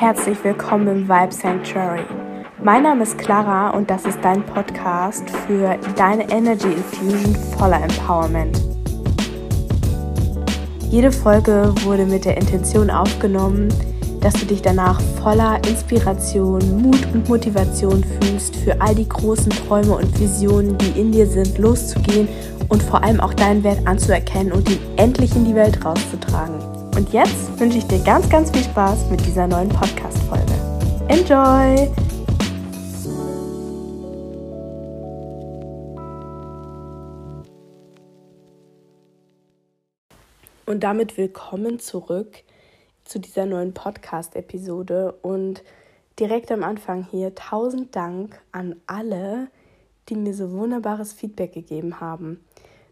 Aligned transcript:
Herzlich 0.00 0.42
willkommen 0.42 0.88
im 0.88 1.08
Vibe 1.10 1.30
Sanctuary. 1.30 2.06
Mein 2.64 2.84
Name 2.84 3.02
ist 3.02 3.18
Clara 3.18 3.68
und 3.68 3.90
das 3.90 4.06
ist 4.06 4.18
dein 4.22 4.42
Podcast 4.46 5.28
für 5.46 5.76
deine 5.94 6.26
Energy 6.30 6.68
Infusion 6.68 7.36
voller 7.58 7.82
Empowerment. 7.82 8.62
Jede 10.88 11.12
Folge 11.12 11.74
wurde 11.82 12.06
mit 12.06 12.24
der 12.24 12.38
Intention 12.38 12.88
aufgenommen, 12.88 13.68
dass 14.22 14.32
du 14.32 14.46
dich 14.46 14.62
danach 14.62 14.98
voller 15.22 15.58
Inspiration, 15.68 16.80
Mut 16.80 17.06
und 17.12 17.28
Motivation 17.28 18.02
fühlst, 18.02 18.56
für 18.56 18.80
all 18.80 18.94
die 18.94 19.06
großen 19.06 19.50
Träume 19.50 19.96
und 19.96 20.18
Visionen, 20.18 20.78
die 20.78 20.98
in 20.98 21.12
dir 21.12 21.26
sind, 21.26 21.58
loszugehen 21.58 22.26
und 22.70 22.82
vor 22.82 23.04
allem 23.04 23.20
auch 23.20 23.34
deinen 23.34 23.62
Wert 23.64 23.86
anzuerkennen 23.86 24.52
und 24.52 24.66
ihn 24.70 24.80
endlich 24.96 25.36
in 25.36 25.44
die 25.44 25.54
Welt 25.54 25.84
rauszutragen. 25.84 26.79
Und 27.00 27.14
jetzt 27.14 27.58
wünsche 27.58 27.78
ich 27.78 27.86
dir 27.86 27.98
ganz, 28.04 28.28
ganz 28.28 28.50
viel 28.50 28.62
Spaß 28.62 29.08
mit 29.08 29.24
dieser 29.24 29.46
neuen 29.46 29.70
Podcast-Folge. 29.70 30.52
Enjoy! 31.08 31.88
Und 40.66 40.80
damit 40.84 41.16
willkommen 41.16 41.78
zurück 41.78 42.42
zu 43.06 43.18
dieser 43.18 43.46
neuen 43.46 43.72
Podcast-Episode. 43.72 45.12
Und 45.22 45.64
direkt 46.18 46.52
am 46.52 46.62
Anfang 46.62 47.06
hier 47.10 47.34
tausend 47.34 47.96
Dank 47.96 48.42
an 48.52 48.76
alle, 48.86 49.48
die 50.10 50.16
mir 50.16 50.34
so 50.34 50.50
wunderbares 50.50 51.14
Feedback 51.14 51.54
gegeben 51.54 51.98
haben 51.98 52.44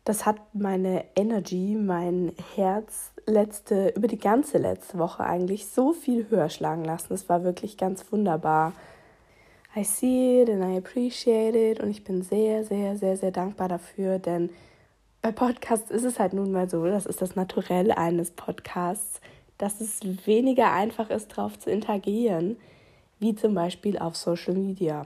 das 0.09 0.25
hat 0.25 0.39
meine 0.55 1.05
Energy, 1.17 1.77
mein 1.79 2.33
Herz 2.55 3.13
letzte, 3.27 3.91
über 3.95 4.09
die 4.09 4.19
ganze 4.19 4.57
letzte 4.57 4.99
Woche 4.99 5.23
eigentlich 5.23 5.67
so 5.67 5.93
viel 5.93 6.31
höher 6.31 6.49
schlagen 6.49 6.83
lassen. 6.83 7.13
Es 7.13 7.29
war 7.29 7.45
wirklich 7.45 7.77
ganz 7.77 8.11
wunderbar. 8.11 8.73
I 9.77 9.85
see 9.85 10.41
it 10.41 10.49
and 10.49 10.65
I 10.65 10.79
appreciate 10.79 11.55
it 11.55 11.81
und 11.81 11.91
ich 11.91 12.05
bin 12.05 12.23
sehr, 12.23 12.65
sehr, 12.65 12.97
sehr, 12.97 13.19
sehr 13.19 13.33
dankbar 13.33 13.69
dafür, 13.69 14.19
denn 14.19 14.49
bei 15.21 15.31
Podcasts 15.31 15.91
ist 15.91 16.05
es 16.05 16.19
halt 16.19 16.33
nun 16.33 16.53
mal 16.53 16.71
so, 16.71 16.87
das 16.87 17.05
ist 17.05 17.21
das 17.21 17.37
Naturelle 17.37 17.99
eines 17.99 18.31
Podcasts, 18.31 19.21
dass 19.59 19.83
es 19.83 20.01
weniger 20.27 20.73
einfach 20.73 21.11
ist, 21.11 21.37
darauf 21.37 21.59
zu 21.59 21.71
interagieren, 21.71 22.57
wie 23.19 23.35
zum 23.35 23.53
Beispiel 23.53 23.99
auf 23.99 24.17
Social 24.17 24.55
Media. 24.55 25.05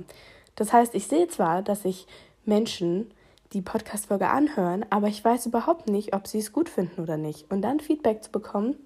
Das 0.55 0.73
heißt, 0.73 0.95
ich 0.95 1.09
sehe 1.09 1.27
zwar, 1.27 1.63
dass 1.63 1.85
ich 1.85 2.07
Menschen 2.45 3.11
die 3.53 3.63
Podcast-Folge 3.63 4.29
anhören, 4.29 4.85
aber 4.91 5.09
ich 5.09 5.25
weiß 5.25 5.47
überhaupt 5.47 5.89
nicht, 5.89 6.15
ob 6.15 6.27
sie 6.27 6.39
es 6.39 6.53
gut 6.53 6.69
finden 6.69 7.03
oder 7.03 7.17
nicht. 7.17 7.51
Und 7.51 7.63
dann 7.63 7.81
Feedback 7.81 8.25
zu 8.25 8.31
bekommen, 8.31 8.77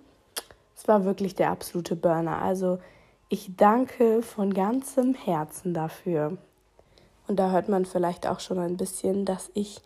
es 0.76 0.86
war 0.88 1.04
wirklich 1.04 1.34
der 1.34 1.50
absolute 1.50 1.96
Burner. 1.96 2.42
Also 2.42 2.78
ich 3.28 3.56
danke 3.56 4.22
von 4.22 4.52
ganzem 4.52 5.14
Herzen 5.14 5.74
dafür. 5.74 6.36
Und 7.28 7.38
da 7.38 7.50
hört 7.50 7.68
man 7.68 7.84
vielleicht 7.84 8.26
auch 8.26 8.40
schon 8.40 8.58
ein 8.58 8.76
bisschen, 8.76 9.24
dass 9.24 9.50
ich 9.54 9.80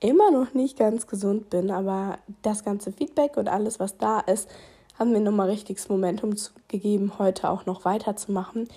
immer 0.00 0.30
noch 0.30 0.54
nicht 0.54 0.78
ganz 0.78 1.06
gesund 1.06 1.50
bin, 1.50 1.70
aber 1.70 2.18
das 2.42 2.64
ganze 2.64 2.92
Feedback 2.92 3.36
und 3.36 3.48
alles, 3.48 3.80
was 3.80 3.98
da 3.98 4.20
ist, 4.20 4.48
haben 4.98 5.12
mir 5.12 5.20
nochmal 5.20 5.50
richtiges 5.50 5.88
Momentum 5.88 6.34
gegeben, 6.68 7.12
heute 7.18 7.50
auch 7.50 7.66
noch 7.66 7.84
weiterzumachen. 7.84 8.68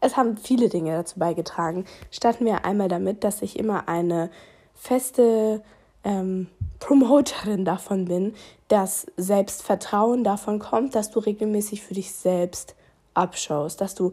Es 0.00 0.16
haben 0.16 0.36
viele 0.36 0.68
Dinge 0.68 0.92
dazu 0.92 1.18
beigetragen. 1.18 1.84
Starten 2.10 2.44
wir 2.44 2.64
einmal 2.64 2.88
damit, 2.88 3.24
dass 3.24 3.42
ich 3.42 3.58
immer 3.58 3.88
eine 3.88 4.30
feste 4.78 5.62
ähm, 6.04 6.48
Promoterin 6.78 7.64
davon 7.64 8.06
bin, 8.06 8.34
dass 8.68 9.06
Selbstvertrauen 9.16 10.24
davon 10.24 10.58
kommt, 10.58 10.94
dass 10.94 11.10
du 11.10 11.18
regelmäßig 11.18 11.82
für 11.82 11.94
dich 11.94 12.12
selbst 12.12 12.74
abschaust, 13.14 13.80
dass 13.80 13.94
du 13.94 14.12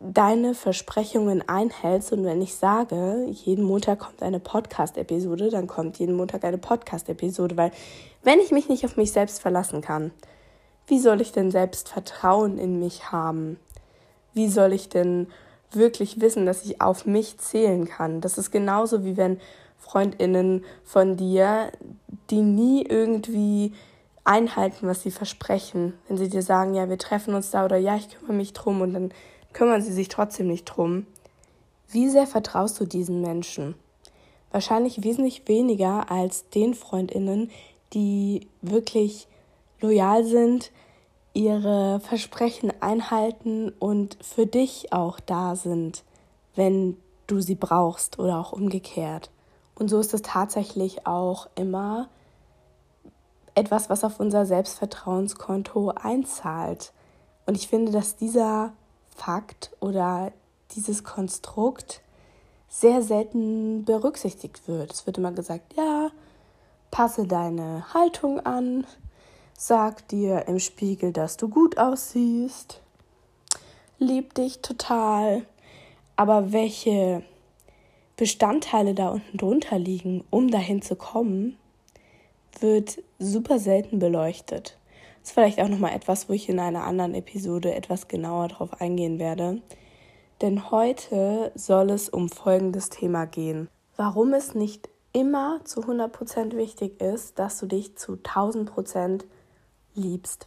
deine 0.00 0.54
Versprechungen 0.54 1.48
einhältst. 1.48 2.12
Und 2.12 2.24
wenn 2.24 2.42
ich 2.42 2.54
sage, 2.54 3.26
jeden 3.28 3.64
Montag 3.64 4.00
kommt 4.00 4.22
eine 4.22 4.40
Podcast-Episode, 4.40 5.50
dann 5.50 5.66
kommt 5.66 5.98
jeden 5.98 6.16
Montag 6.16 6.44
eine 6.44 6.58
Podcast-Episode, 6.58 7.56
weil 7.56 7.70
wenn 8.22 8.40
ich 8.40 8.50
mich 8.50 8.68
nicht 8.68 8.84
auf 8.84 8.96
mich 8.96 9.12
selbst 9.12 9.40
verlassen 9.40 9.80
kann, 9.80 10.10
wie 10.86 10.98
soll 10.98 11.20
ich 11.20 11.32
denn 11.32 11.50
selbst 11.50 11.88
Vertrauen 11.88 12.58
in 12.58 12.80
mich 12.80 13.12
haben? 13.12 13.58
Wie 14.34 14.48
soll 14.48 14.72
ich 14.72 14.88
denn 14.88 15.28
wirklich 15.70 16.20
wissen, 16.20 16.44
dass 16.44 16.64
ich 16.64 16.80
auf 16.80 17.06
mich 17.06 17.38
zählen 17.38 17.86
kann? 17.86 18.20
Das 18.20 18.36
ist 18.36 18.50
genauso 18.50 19.04
wie 19.04 19.16
wenn 19.16 19.40
Freundinnen 19.92 20.64
von 20.84 21.18
dir, 21.18 21.70
die 22.30 22.40
nie 22.40 22.82
irgendwie 22.82 23.72
einhalten, 24.24 24.86
was 24.86 25.02
sie 25.02 25.10
versprechen. 25.10 25.92
Wenn 26.08 26.16
sie 26.16 26.30
dir 26.30 26.40
sagen, 26.40 26.74
ja, 26.74 26.88
wir 26.88 26.96
treffen 26.96 27.34
uns 27.34 27.50
da 27.50 27.66
oder 27.66 27.76
ja, 27.76 27.96
ich 27.96 28.08
kümmere 28.08 28.32
mich 28.32 28.54
drum 28.54 28.80
und 28.80 28.94
dann 28.94 29.12
kümmern 29.52 29.82
sie 29.82 29.92
sich 29.92 30.08
trotzdem 30.08 30.46
nicht 30.48 30.64
drum. 30.64 31.06
Wie 31.88 32.08
sehr 32.08 32.26
vertraust 32.26 32.80
du 32.80 32.86
diesen 32.86 33.20
Menschen? 33.20 33.74
Wahrscheinlich 34.50 35.04
wesentlich 35.04 35.46
weniger 35.46 36.10
als 36.10 36.48
den 36.48 36.72
Freundinnen, 36.72 37.50
die 37.92 38.48
wirklich 38.62 39.28
loyal 39.82 40.24
sind, 40.24 40.70
ihre 41.34 42.00
Versprechen 42.00 42.72
einhalten 42.80 43.70
und 43.78 44.16
für 44.22 44.46
dich 44.46 44.90
auch 44.94 45.20
da 45.20 45.54
sind, 45.54 46.02
wenn 46.54 46.96
du 47.26 47.42
sie 47.42 47.56
brauchst 47.56 48.18
oder 48.18 48.38
auch 48.38 48.52
umgekehrt. 48.52 49.30
Und 49.74 49.88
so 49.88 49.98
ist 49.98 50.14
es 50.14 50.22
tatsächlich 50.22 51.06
auch 51.06 51.48
immer 51.54 52.08
etwas, 53.54 53.90
was 53.90 54.04
auf 54.04 54.20
unser 54.20 54.46
Selbstvertrauenskonto 54.46 55.90
einzahlt. 55.90 56.92
Und 57.46 57.56
ich 57.56 57.68
finde, 57.68 57.92
dass 57.92 58.16
dieser 58.16 58.72
Fakt 59.14 59.70
oder 59.80 60.32
dieses 60.74 61.04
Konstrukt 61.04 62.00
sehr 62.68 63.02
selten 63.02 63.84
berücksichtigt 63.84 64.66
wird. 64.66 64.92
Es 64.92 65.06
wird 65.06 65.18
immer 65.18 65.32
gesagt, 65.32 65.74
ja, 65.74 66.10
passe 66.90 67.26
deine 67.26 67.92
Haltung 67.92 68.40
an, 68.40 68.86
sag 69.56 70.08
dir 70.08 70.48
im 70.48 70.58
Spiegel, 70.58 71.12
dass 71.12 71.36
du 71.36 71.48
gut 71.48 71.76
aussiehst, 71.76 72.80
lieb 73.98 74.34
dich 74.34 74.62
total. 74.62 75.44
Aber 76.16 76.52
welche 76.52 77.22
Bestandteile 78.22 78.94
da 78.94 79.08
unten 79.08 79.36
drunter 79.36 79.80
liegen, 79.80 80.22
um 80.30 80.48
dahin 80.48 80.80
zu 80.80 80.94
kommen, 80.94 81.56
wird 82.60 83.02
super 83.18 83.58
selten 83.58 83.98
beleuchtet. 83.98 84.78
Das 85.18 85.30
ist 85.30 85.32
vielleicht 85.32 85.60
auch 85.60 85.66
nochmal 85.66 85.96
etwas, 85.96 86.28
wo 86.28 86.32
ich 86.32 86.48
in 86.48 86.60
einer 86.60 86.84
anderen 86.84 87.14
Episode 87.14 87.74
etwas 87.74 88.06
genauer 88.06 88.46
drauf 88.46 88.80
eingehen 88.80 89.18
werde. 89.18 89.60
Denn 90.40 90.70
heute 90.70 91.50
soll 91.56 91.90
es 91.90 92.08
um 92.10 92.28
folgendes 92.28 92.90
Thema 92.90 93.24
gehen. 93.24 93.68
Warum 93.96 94.34
es 94.34 94.54
nicht 94.54 94.88
immer 95.12 95.58
zu 95.64 95.80
100% 95.80 96.56
wichtig 96.56 97.02
ist, 97.02 97.40
dass 97.40 97.58
du 97.58 97.66
dich 97.66 97.96
zu 97.96 98.12
1000% 98.12 99.24
liebst. 99.96 100.46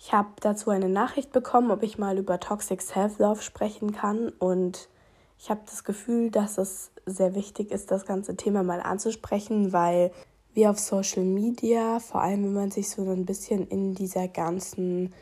Ich 0.00 0.12
habe 0.12 0.30
dazu 0.40 0.70
eine 0.70 0.88
Nachricht 0.88 1.30
bekommen, 1.30 1.70
ob 1.70 1.84
ich 1.84 1.98
mal 1.98 2.18
über 2.18 2.40
Toxic 2.40 2.82
Self-Love 2.82 3.42
sprechen 3.42 3.92
kann 3.92 4.30
und 4.40 4.88
ich 5.38 5.50
habe 5.50 5.60
das 5.66 5.84
Gefühl, 5.84 6.30
dass 6.30 6.58
es 6.58 6.90
sehr 7.06 7.34
wichtig 7.34 7.70
ist, 7.70 7.90
das 7.90 8.04
ganze 8.04 8.36
Thema 8.36 8.62
mal 8.62 8.80
anzusprechen, 8.80 9.72
weil 9.72 10.10
wir 10.52 10.70
auf 10.70 10.78
Social 10.78 11.24
Media, 11.24 12.00
vor 12.00 12.22
allem 12.22 12.44
wenn 12.44 12.54
man 12.54 12.70
sich 12.70 12.90
so 12.90 13.08
ein 13.08 13.24
bisschen 13.24 13.68
in 13.68 13.94
dieser 13.94 14.26
ganzen 14.26 15.14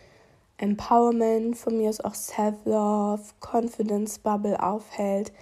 Empowerment, 0.57 1.57
von 1.57 1.77
mir 1.77 1.91
aus 1.91 2.01
auch 2.01 2.15
Self-Love, 2.15 3.23
Confidence-Bubble 3.41 4.63
aufhält, 4.63 5.33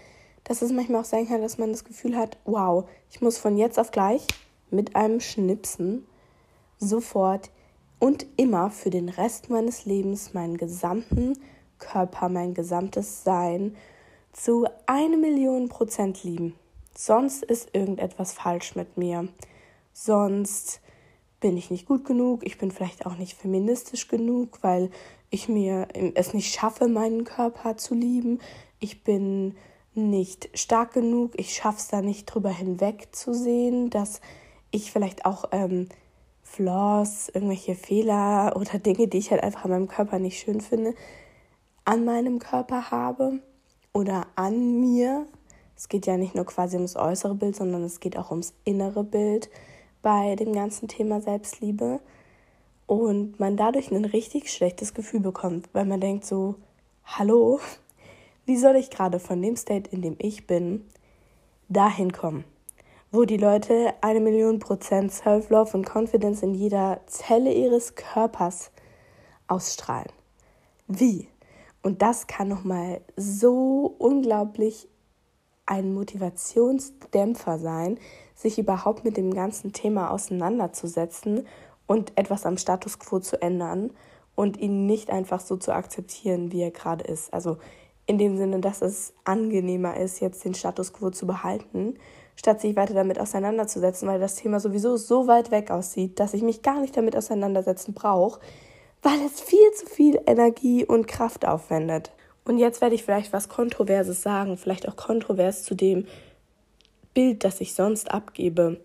dass 0.43 0.61
es 0.61 0.73
manchmal 0.73 1.03
auch 1.03 1.07
sein 1.07 1.29
kann, 1.29 1.41
dass 1.41 1.57
man 1.59 1.71
das 1.71 1.85
Gefühl 1.85 2.17
hat, 2.17 2.37
wow, 2.45 2.85
ich 3.11 3.21
muss 3.21 3.39
von 3.39 3.57
jetzt 3.57 3.79
auf 3.79 3.93
gleich 3.93 4.27
mit 4.71 4.97
einem 4.97 5.21
Schnipsen 5.21 6.05
sofort 6.79 7.51
und 8.01 8.27
immer 8.37 8.71
für 8.71 8.91
den 8.91 9.09
Rest 9.09 9.49
meines 9.51 9.87
Lebens 9.87 10.35
meinen 10.35 10.57
gesamten 10.57 11.39
Körper, 11.79 12.29
mein 12.29 12.55
gesamtes 12.55 13.23
Sein 13.23 13.77
zu 14.35 14.67
eine 14.87 15.17
Million 15.17 15.69
Prozent 15.69 16.25
lieben. 16.25 16.55
Sonst 16.95 17.43
ist 17.45 17.71
irgendetwas 17.73 18.33
falsch 18.33 18.75
mit 18.75 18.99
mir. 18.99 19.29
Sonst 19.93 20.81
bin 21.41 21.57
ich 21.57 21.71
nicht 21.71 21.87
gut 21.87 22.05
genug. 22.05 22.45
Ich 22.45 22.59
bin 22.59 22.71
vielleicht 22.71 23.07
auch 23.07 23.17
nicht 23.17 23.39
feministisch 23.39 24.09
genug, 24.09 24.59
weil 24.63 24.91
ich 25.31 25.49
mir 25.49 25.89
es 26.15 26.35
nicht 26.35 26.53
schaffe, 26.53 26.89
meinen 26.89 27.25
Körper 27.25 27.77
zu 27.77 27.95
lieben. 27.95 28.41
Ich 28.81 29.05
bin 29.05 29.57
nicht 29.95 30.51
stark 30.59 30.93
genug. 30.93 31.33
Ich 31.37 31.55
schaffe 31.55 31.79
es 31.79 31.89
da 31.89 32.03
nicht 32.03 32.27
drüber 32.27 32.51
hinweg 32.51 33.09
zu 33.13 33.33
sehen, 33.33 33.89
dass 33.91 34.21
ich 34.73 34.91
vielleicht 34.91 35.27
auch 35.27 35.45
ähm, 35.53 35.89
Flaws, 36.43 37.29
irgendwelche 37.29 37.77
Fehler 37.77 38.55
oder 38.57 38.79
Dinge, 38.81 39.07
die 39.07 39.19
ich 39.19 39.31
halt 39.31 39.45
einfach 39.45 39.65
an 39.65 39.71
meinem 39.71 39.89
Körper 39.89 40.19
nicht 40.19 40.41
schön 40.41 40.61
finde, 40.61 40.95
an 41.85 42.05
meinem 42.05 42.41
Körper 42.41 42.91
habe 42.91 43.41
oder 43.95 44.27
an 44.35 44.81
mir. 44.81 45.27
Es 45.77 45.89
geht 45.89 46.07
ja 46.07 46.19
nicht 46.19 46.35
nur 46.35 46.45
quasi 46.45 46.77
ums 46.77 46.97
äußere 46.97 47.35
Bild, 47.35 47.57
sondern 47.57 47.83
es 47.85 48.01
geht 48.01 48.19
auch 48.19 48.31
ums 48.31 48.53
innere 48.65 49.03
Bild 49.03 49.49
bei 50.03 50.37
dem 50.37 50.53
ganzen 50.53 50.89
Thema 50.89 51.23
Selbstliebe. 51.23 52.01
und 52.87 53.41
man 53.41 53.57
dadurch 53.57 53.91
ein 53.91 54.05
richtig 54.05 54.53
schlechtes 54.53 54.93
Gefühl 54.93 55.21
bekommt, 55.21 55.71
weil 55.73 55.87
man 55.87 56.01
denkt 56.01 56.27
so, 56.27 56.57
hallo, 57.05 57.59
wie 58.45 58.59
soll 58.59 58.77
ich 58.77 58.91
gerade 58.91 59.19
von 59.19 59.41
dem 59.41 59.57
State, 59.57 59.91
in 59.91 60.03
dem 60.03 60.17
ich 60.19 60.47
bin, 60.47 60.85
dahin 61.71 62.13
kommen, 62.13 62.45
wo 63.11 63.25
die 63.25 63.39
Leute 63.39 63.95
eine 64.03 64.21
Million 64.21 64.59
Prozent 64.59 65.13
Self-Love 65.13 65.79
und 65.79 65.87
Confidence 65.87 66.43
in 66.43 66.55
jeder 66.55 67.01
Zelle 67.07 67.55
ihres 67.55 67.95
Körpers 67.95 68.71
ausstrahlen. 69.47 70.13
Wie? 70.87 71.29
Und 71.85 72.01
das 72.01 72.27
kann 72.27 72.49
nochmal 72.49 73.03
so 73.15 73.95
unglaublich 73.99 74.89
ein 75.67 75.93
Motivationsdämpfer 75.93 77.59
sein, 77.59 77.99
sich 78.35 78.59
überhaupt 78.59 79.05
mit 79.05 79.19
dem 79.19 79.35
ganzen 79.35 79.75
Thema 79.75 80.11
auseinanderzusetzen 80.11 81.47
und 81.87 82.13
etwas 82.17 82.47
am 82.47 82.57
Status 82.57 82.99
quo 82.99 83.21
zu 83.21 83.41
ändern 83.43 83.91
und 84.35 84.57
ihn 84.57 84.87
nicht 84.87 85.11
einfach 85.11 85.41
so 85.41 85.59
zu 85.59 85.75
akzeptieren, 85.75 86.53
wie 86.53 86.63
er 86.63 86.71
gerade 86.71 87.05
ist. 87.05 87.35
Also 87.35 87.59
in 88.07 88.17
dem 88.17 88.39
Sinne, 88.39 88.61
dass 88.61 88.81
es 88.81 89.13
angenehmer 89.25 89.99
ist, 89.99 90.21
jetzt 90.21 90.43
den 90.47 90.55
Status 90.55 90.95
quo 90.95 91.11
zu 91.11 91.27
behalten, 91.27 91.99
statt 92.35 92.63
sich 92.63 92.77
weiter 92.77 92.95
damit 92.95 93.21
auseinanderzusetzen, 93.21 94.09
weil 94.09 94.21
das 94.21 94.37
Thema 94.37 94.59
sowieso 94.59 94.97
so 94.97 95.27
weit 95.27 95.51
weg 95.51 95.71
aussieht, 95.71 96.19
dass 96.19 96.33
ich 96.33 96.43
mich 96.43 96.63
gar 96.63 96.81
nicht 96.81 96.97
damit 96.97 97.15
auseinandersetzen 97.15 97.93
brauche, 97.93 98.41
weil 99.05 99.21
es 99.21 99.41
viel 99.41 99.71
zu 99.73 99.87
viel 99.87 100.19
Energie 100.27 100.85
und 100.85 101.07
Kraft 101.07 101.47
aufwendet. 101.47 102.11
Und 102.47 102.59
jetzt 102.59 102.81
werde 102.81 102.95
ich 102.95 103.05
vielleicht 103.05 103.33
was 103.35 103.51
Kontroverses 103.51 104.23
sagen, 104.23 104.57
vielleicht 104.57 104.89
auch 104.89 104.97
kontrovers 104.97 105.63
zu 105.63 105.75
dem 105.75 106.07
Bild, 107.13 107.45
das 107.45 107.61
ich 107.61 107.75
sonst 107.75 108.11
abgebe. 108.11 108.81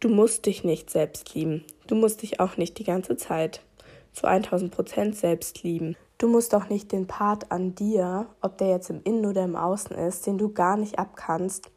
Du 0.00 0.08
musst 0.08 0.46
dich 0.46 0.64
nicht 0.64 0.90
selbst 0.90 1.34
lieben. 1.34 1.64
Du 1.86 1.94
musst 1.94 2.22
dich 2.22 2.40
auch 2.40 2.56
nicht 2.56 2.78
die 2.78 2.84
ganze 2.84 3.16
Zeit 3.16 3.62
zu 4.12 4.26
1000 4.26 4.72
Prozent 4.72 5.16
selbst 5.16 5.62
lieben. 5.62 5.96
Du 6.18 6.26
musst 6.28 6.54
auch 6.54 6.68
nicht 6.68 6.90
den 6.90 7.06
Part 7.06 7.52
an 7.52 7.76
dir, 7.76 8.26
ob 8.40 8.58
der 8.58 8.70
jetzt 8.70 8.90
im 8.90 9.02
Innen 9.04 9.26
oder 9.26 9.44
im 9.44 9.56
Außen 9.56 9.96
ist, 9.96 10.26
den 10.26 10.36
du 10.36 10.52
gar 10.52 10.76
nicht 10.76 10.98
abkannst, 10.98 11.70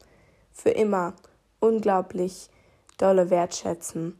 für 0.52 0.70
immer 0.70 1.14
unglaublich 1.60 2.50
dolle 2.98 3.30
wertschätzen. 3.30 4.18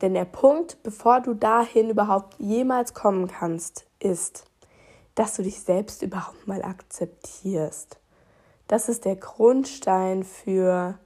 Denn 0.00 0.14
der 0.14 0.24
Punkt, 0.24 0.82
bevor 0.82 1.20
du 1.20 1.34
dahin 1.34 1.90
überhaupt 1.90 2.34
jemals 2.38 2.94
kommen 2.94 3.28
kannst, 3.28 3.86
ist, 3.98 4.44
dass 5.14 5.34
du 5.34 5.42
dich 5.42 5.60
selbst 5.60 6.02
überhaupt 6.02 6.46
mal 6.46 6.62
akzeptierst. 6.62 7.98
Das 8.68 8.88
ist 8.88 9.04
der 9.04 9.16
Grundstein 9.16 10.24
für 10.24 10.98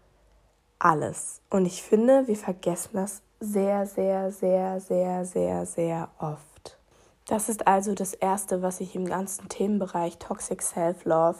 alles. 0.79 1.41
Und 1.51 1.67
ich 1.67 1.83
finde, 1.83 2.27
wir 2.27 2.37
vergessen 2.37 2.91
das 2.95 3.23
sehr, 3.39 3.87
sehr, 3.87 4.33
sehr, 4.33 4.81
sehr, 4.81 5.25
sehr, 5.25 5.67
sehr 5.67 6.09
oft. 6.19 6.79
Das 7.27 7.49
ist 7.49 7.67
also 7.67 7.95
das 7.95 8.13
Erste, 8.13 8.61
was 8.61 8.81
ich 8.81 8.97
im 8.97 9.07
ganzen 9.07 9.49
Themenbereich 9.49 10.19
Toxic 10.19 10.61
Self-Love 10.63 11.39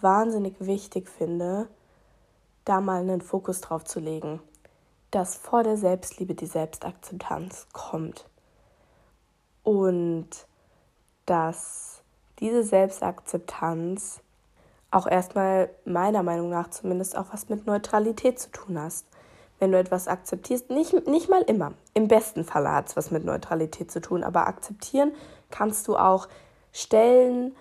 wahnsinnig 0.00 0.54
wichtig 0.60 1.10
finde, 1.10 1.68
da 2.64 2.80
mal 2.80 3.00
einen 3.02 3.20
Fokus 3.20 3.60
drauf 3.60 3.84
zu 3.84 4.00
legen, 4.00 4.40
dass 5.10 5.34
vor 5.36 5.62
der 5.62 5.76
Selbstliebe 5.76 6.34
die 6.34 6.46
Selbstakzeptanz 6.46 7.66
kommt 7.72 8.26
und 9.62 10.28
dass 11.26 12.02
diese 12.38 12.62
Selbstakzeptanz 12.62 14.20
auch 14.90 15.06
erstmal 15.06 15.70
meiner 15.84 16.22
Meinung 16.22 16.50
nach 16.50 16.70
zumindest 16.70 17.16
auch 17.16 17.26
was 17.32 17.48
mit 17.48 17.66
Neutralität 17.66 18.38
zu 18.38 18.50
tun 18.50 18.78
hast. 18.78 19.06
Wenn 19.58 19.72
du 19.72 19.78
etwas 19.78 20.08
akzeptierst, 20.08 20.70
nicht, 20.70 21.06
nicht 21.06 21.28
mal 21.28 21.42
immer, 21.42 21.74
im 21.94 22.08
besten 22.08 22.44
Falle 22.44 22.72
hat 22.72 22.88
es 22.88 22.96
was 22.96 23.10
mit 23.10 23.24
Neutralität 23.24 23.90
zu 23.90 24.00
tun, 24.00 24.24
aber 24.24 24.46
akzeptieren 24.46 25.12
kannst 25.50 25.86
du 25.86 25.96
auch 25.96 26.28
Stellen, 26.72 27.54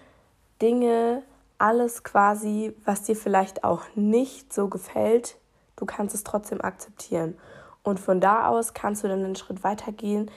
Dinge, 0.61 1.23
alles 1.57 2.03
quasi, 2.03 2.73
was 2.85 3.03
dir 3.03 3.15
vielleicht 3.15 3.63
auch 3.63 3.83
nicht 3.95 4.53
so 4.53 4.69
gefällt, 4.69 5.35
du 5.79 5.85
kannst 5.85 6.13
es 6.15 6.23
trotzdem 6.23 6.61
akzeptieren. 6.61 7.37
Und 7.83 7.99
von 7.99 8.19
da 8.19 8.47
aus 8.47 8.73
kannst 8.73 9.03
du 9.03 9.07
dann 9.07 9.23
einen 9.23 9.35
Schritt 9.35 9.63
weiter 9.63 9.91
gehen 9.91 10.29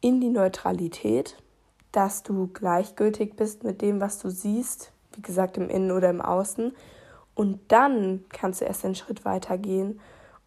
in 0.00 0.20
die 0.20 0.30
Neutralität, 0.30 1.36
dass 1.92 2.22
du 2.22 2.48
gleichgültig 2.48 3.36
bist 3.36 3.64
mit 3.64 3.82
dem, 3.82 4.00
was 4.00 4.18
du 4.18 4.30
siehst, 4.30 4.92
wie 5.14 5.22
gesagt, 5.22 5.56
im 5.56 5.68
Innen 5.68 5.92
oder 5.92 6.10
im 6.10 6.20
Außen. 6.20 6.74
Und 7.34 7.60
dann 7.68 8.24
kannst 8.30 8.60
du 8.60 8.64
erst 8.64 8.84
einen 8.84 8.94
Schritt 8.94 9.24
weiter 9.24 9.58
gehen 9.58 10.00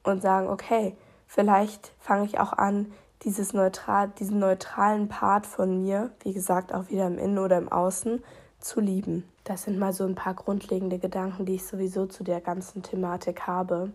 und 0.03 0.21
sagen, 0.21 0.47
okay, 0.47 0.95
vielleicht 1.25 1.93
fange 1.99 2.25
ich 2.25 2.39
auch 2.39 2.53
an, 2.53 2.91
dieses 3.23 3.53
neutral, 3.53 4.09
diesen 4.19 4.39
neutralen 4.39 5.09
Part 5.09 5.47
von 5.47 5.81
mir, 5.81 6.11
wie 6.21 6.33
gesagt, 6.33 6.73
auch 6.73 6.89
wieder 6.89 7.07
im 7.07 7.17
Innen 7.17 7.39
oder 7.39 7.57
im 7.57 7.69
Außen, 7.71 8.23
zu 8.59 8.79
lieben. 8.79 9.27
Das 9.43 9.63
sind 9.63 9.79
mal 9.79 9.93
so 9.93 10.05
ein 10.05 10.15
paar 10.15 10.33
grundlegende 10.33 10.99
Gedanken, 10.99 11.45
die 11.45 11.55
ich 11.55 11.65
sowieso 11.65 12.05
zu 12.05 12.23
der 12.23 12.41
ganzen 12.41 12.83
Thematik 12.83 13.47
habe. 13.47 13.91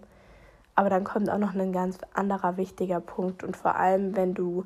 Aber 0.74 0.88
dann 0.88 1.04
kommt 1.04 1.28
auch 1.30 1.38
noch 1.38 1.54
ein 1.54 1.72
ganz 1.72 1.98
anderer 2.14 2.56
wichtiger 2.56 3.00
Punkt 3.00 3.44
und 3.44 3.56
vor 3.56 3.76
allem, 3.76 4.16
wenn 4.16 4.34
du 4.34 4.64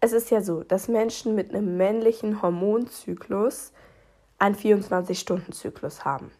es 0.00 0.12
ist 0.12 0.30
ja 0.30 0.40
so, 0.40 0.62
dass 0.62 0.88
Menschen 0.88 1.34
mit 1.34 1.54
einem 1.54 1.76
männlichen 1.76 2.42
Hormonzyklus 2.42 3.72
einen 4.38 4.54
24-Stunden-Zyklus 4.54 6.04
haben. 6.04 6.30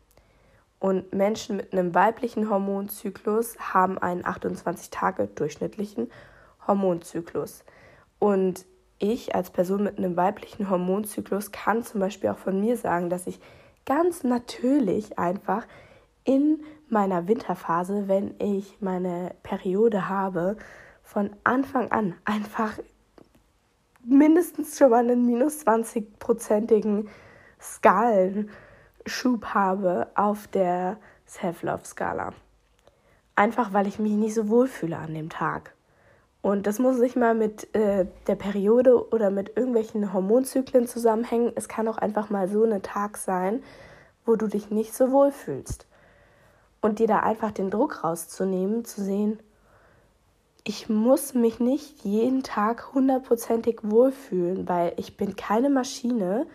Und 0.78 1.12
Menschen 1.14 1.56
mit 1.56 1.72
einem 1.72 1.94
weiblichen 1.94 2.50
Hormonzyklus 2.50 3.58
haben 3.58 3.98
einen 3.98 4.24
28 4.24 4.90
Tage 4.90 5.26
durchschnittlichen 5.26 6.10
Hormonzyklus. 6.66 7.64
Und 8.18 8.66
ich 8.98 9.34
als 9.34 9.50
Person 9.50 9.84
mit 9.84 9.98
einem 9.98 10.16
weiblichen 10.16 10.68
Hormonzyklus 10.68 11.50
kann 11.50 11.82
zum 11.82 12.00
Beispiel 12.00 12.30
auch 12.30 12.38
von 12.38 12.60
mir 12.60 12.76
sagen, 12.76 13.08
dass 13.08 13.26
ich 13.26 13.40
ganz 13.86 14.22
natürlich 14.22 15.18
einfach 15.18 15.66
in 16.24 16.62
meiner 16.88 17.28
Winterphase, 17.28 18.08
wenn 18.08 18.34
ich 18.38 18.80
meine 18.80 19.34
Periode 19.42 20.08
habe, 20.08 20.56
von 21.02 21.30
Anfang 21.44 21.90
an 21.92 22.14
einfach 22.24 22.78
mindestens 24.04 24.78
schon 24.78 24.90
mal 24.90 24.98
einen 24.98 25.26
minus 25.26 25.66
20-prozentigen 25.66 27.08
Skalenschub 27.60 29.46
habe 29.46 30.08
auf 30.14 30.46
der 30.48 30.98
Self-Love-Skala. 31.26 32.32
Einfach 33.34 33.72
weil 33.72 33.86
ich 33.86 33.98
mich 33.98 34.12
nicht 34.12 34.34
so 34.34 34.48
wohlfühle 34.48 34.96
an 34.96 35.14
dem 35.14 35.28
Tag. 35.28 35.74
Und 36.40 36.68
das 36.68 36.78
muss 36.78 36.98
nicht 36.98 37.16
mal 37.16 37.34
mit 37.34 37.74
äh, 37.74 38.06
der 38.28 38.36
Periode 38.36 39.10
oder 39.10 39.30
mit 39.30 39.56
irgendwelchen 39.56 40.12
Hormonzyklen 40.12 40.86
zusammenhängen. 40.86 41.50
Es 41.56 41.68
kann 41.68 41.88
auch 41.88 41.98
einfach 41.98 42.30
mal 42.30 42.48
so 42.48 42.62
ein 42.62 42.82
Tag 42.82 43.16
sein, 43.16 43.64
wo 44.24 44.36
du 44.36 44.46
dich 44.46 44.70
nicht 44.70 44.94
so 44.94 45.10
wohlfühlst. 45.10 45.88
Und 46.86 47.00
dir 47.00 47.08
da 47.08 47.18
einfach 47.18 47.50
den 47.50 47.68
Druck 47.68 48.04
rauszunehmen, 48.04 48.84
zu 48.84 49.02
sehen, 49.02 49.40
ich 50.62 50.88
muss 50.88 51.34
mich 51.34 51.58
nicht 51.58 52.04
jeden 52.04 52.44
Tag 52.44 52.94
hundertprozentig 52.94 53.80
wohlfühlen, 53.82 54.68
weil 54.68 54.92
ich 54.96 55.16
bin 55.16 55.34
keine 55.34 55.68
Maschine, 55.68 56.46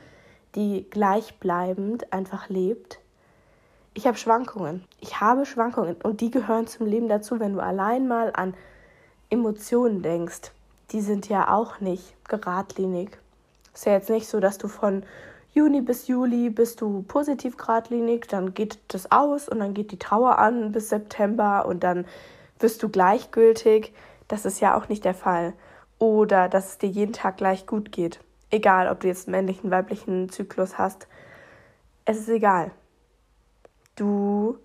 die 0.55 0.89
gleichbleibend 0.89 2.13
einfach 2.13 2.47
lebt. 2.47 3.01
Ich 3.93 4.07
habe 4.07 4.15
Schwankungen. 4.15 4.85
Ich 5.01 5.19
habe 5.19 5.45
Schwankungen 5.45 5.97
und 6.01 6.21
die 6.21 6.31
gehören 6.31 6.65
zum 6.65 6.85
Leben 6.85 7.09
dazu. 7.09 7.41
Wenn 7.41 7.51
du 7.51 7.59
allein 7.59 8.07
mal 8.07 8.31
an 8.33 8.53
Emotionen 9.29 10.01
denkst, 10.01 10.53
die 10.91 11.01
sind 11.01 11.27
ja 11.27 11.53
auch 11.53 11.81
nicht 11.81 12.15
geradlinig. 12.29 13.17
Ist 13.73 13.85
ja 13.85 13.91
jetzt 13.91 14.09
nicht 14.09 14.29
so, 14.29 14.39
dass 14.39 14.57
du 14.57 14.69
von 14.69 15.03
Juni 15.53 15.81
bis 15.81 16.07
Juli 16.07 16.49
bist 16.49 16.81
du 16.81 17.03
positiv 17.03 17.57
geradlinig, 17.57 18.27
dann 18.27 18.53
geht 18.53 18.79
das 18.87 19.11
aus 19.11 19.49
und 19.49 19.59
dann 19.59 19.73
geht 19.73 19.91
die 19.91 19.99
Trauer 19.99 20.39
an 20.39 20.71
bis 20.71 20.89
September 20.89 21.65
und 21.65 21.83
dann 21.83 22.05
wirst 22.59 22.81
du 22.83 22.89
gleichgültig. 22.89 23.93
Das 24.27 24.45
ist 24.45 24.61
ja 24.61 24.77
auch 24.77 24.87
nicht 24.87 25.03
der 25.03 25.13
Fall. 25.13 25.53
Oder 25.99 26.47
dass 26.49 26.69
es 26.69 26.77
dir 26.77 26.89
jeden 26.89 27.13
Tag 27.13 27.37
gleich 27.37 27.67
gut 27.67 27.91
geht 27.91 28.19
egal, 28.51 28.89
ob 28.89 28.99
du 28.99 29.07
jetzt 29.07 29.27
einen 29.27 29.37
männlichen, 29.37 29.71
weiblichen 29.71 30.29
Zyklus 30.29 30.77
hast, 30.77 31.07
es 32.05 32.19
ist 32.19 32.29
egal. 32.29 32.71
Du 33.95 34.57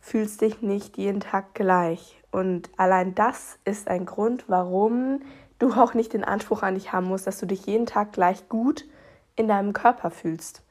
fühlst 0.00 0.40
dich 0.40 0.62
nicht 0.62 0.98
jeden 0.98 1.20
Tag 1.20 1.54
gleich. 1.54 2.22
Und 2.30 2.70
allein 2.76 3.14
das 3.14 3.58
ist 3.64 3.88
ein 3.88 4.06
Grund, 4.06 4.44
warum 4.48 5.20
du 5.58 5.72
auch 5.72 5.94
nicht 5.94 6.12
den 6.12 6.24
Anspruch 6.24 6.62
an 6.62 6.74
dich 6.74 6.92
haben 6.92 7.06
musst, 7.06 7.26
dass 7.26 7.38
du 7.38 7.46
dich 7.46 7.66
jeden 7.66 7.86
Tag 7.86 8.12
gleich 8.12 8.48
gut 8.48 8.84
in 9.36 9.48
deinem 9.48 9.72
Körper 9.72 10.10
fühlst. 10.10 10.62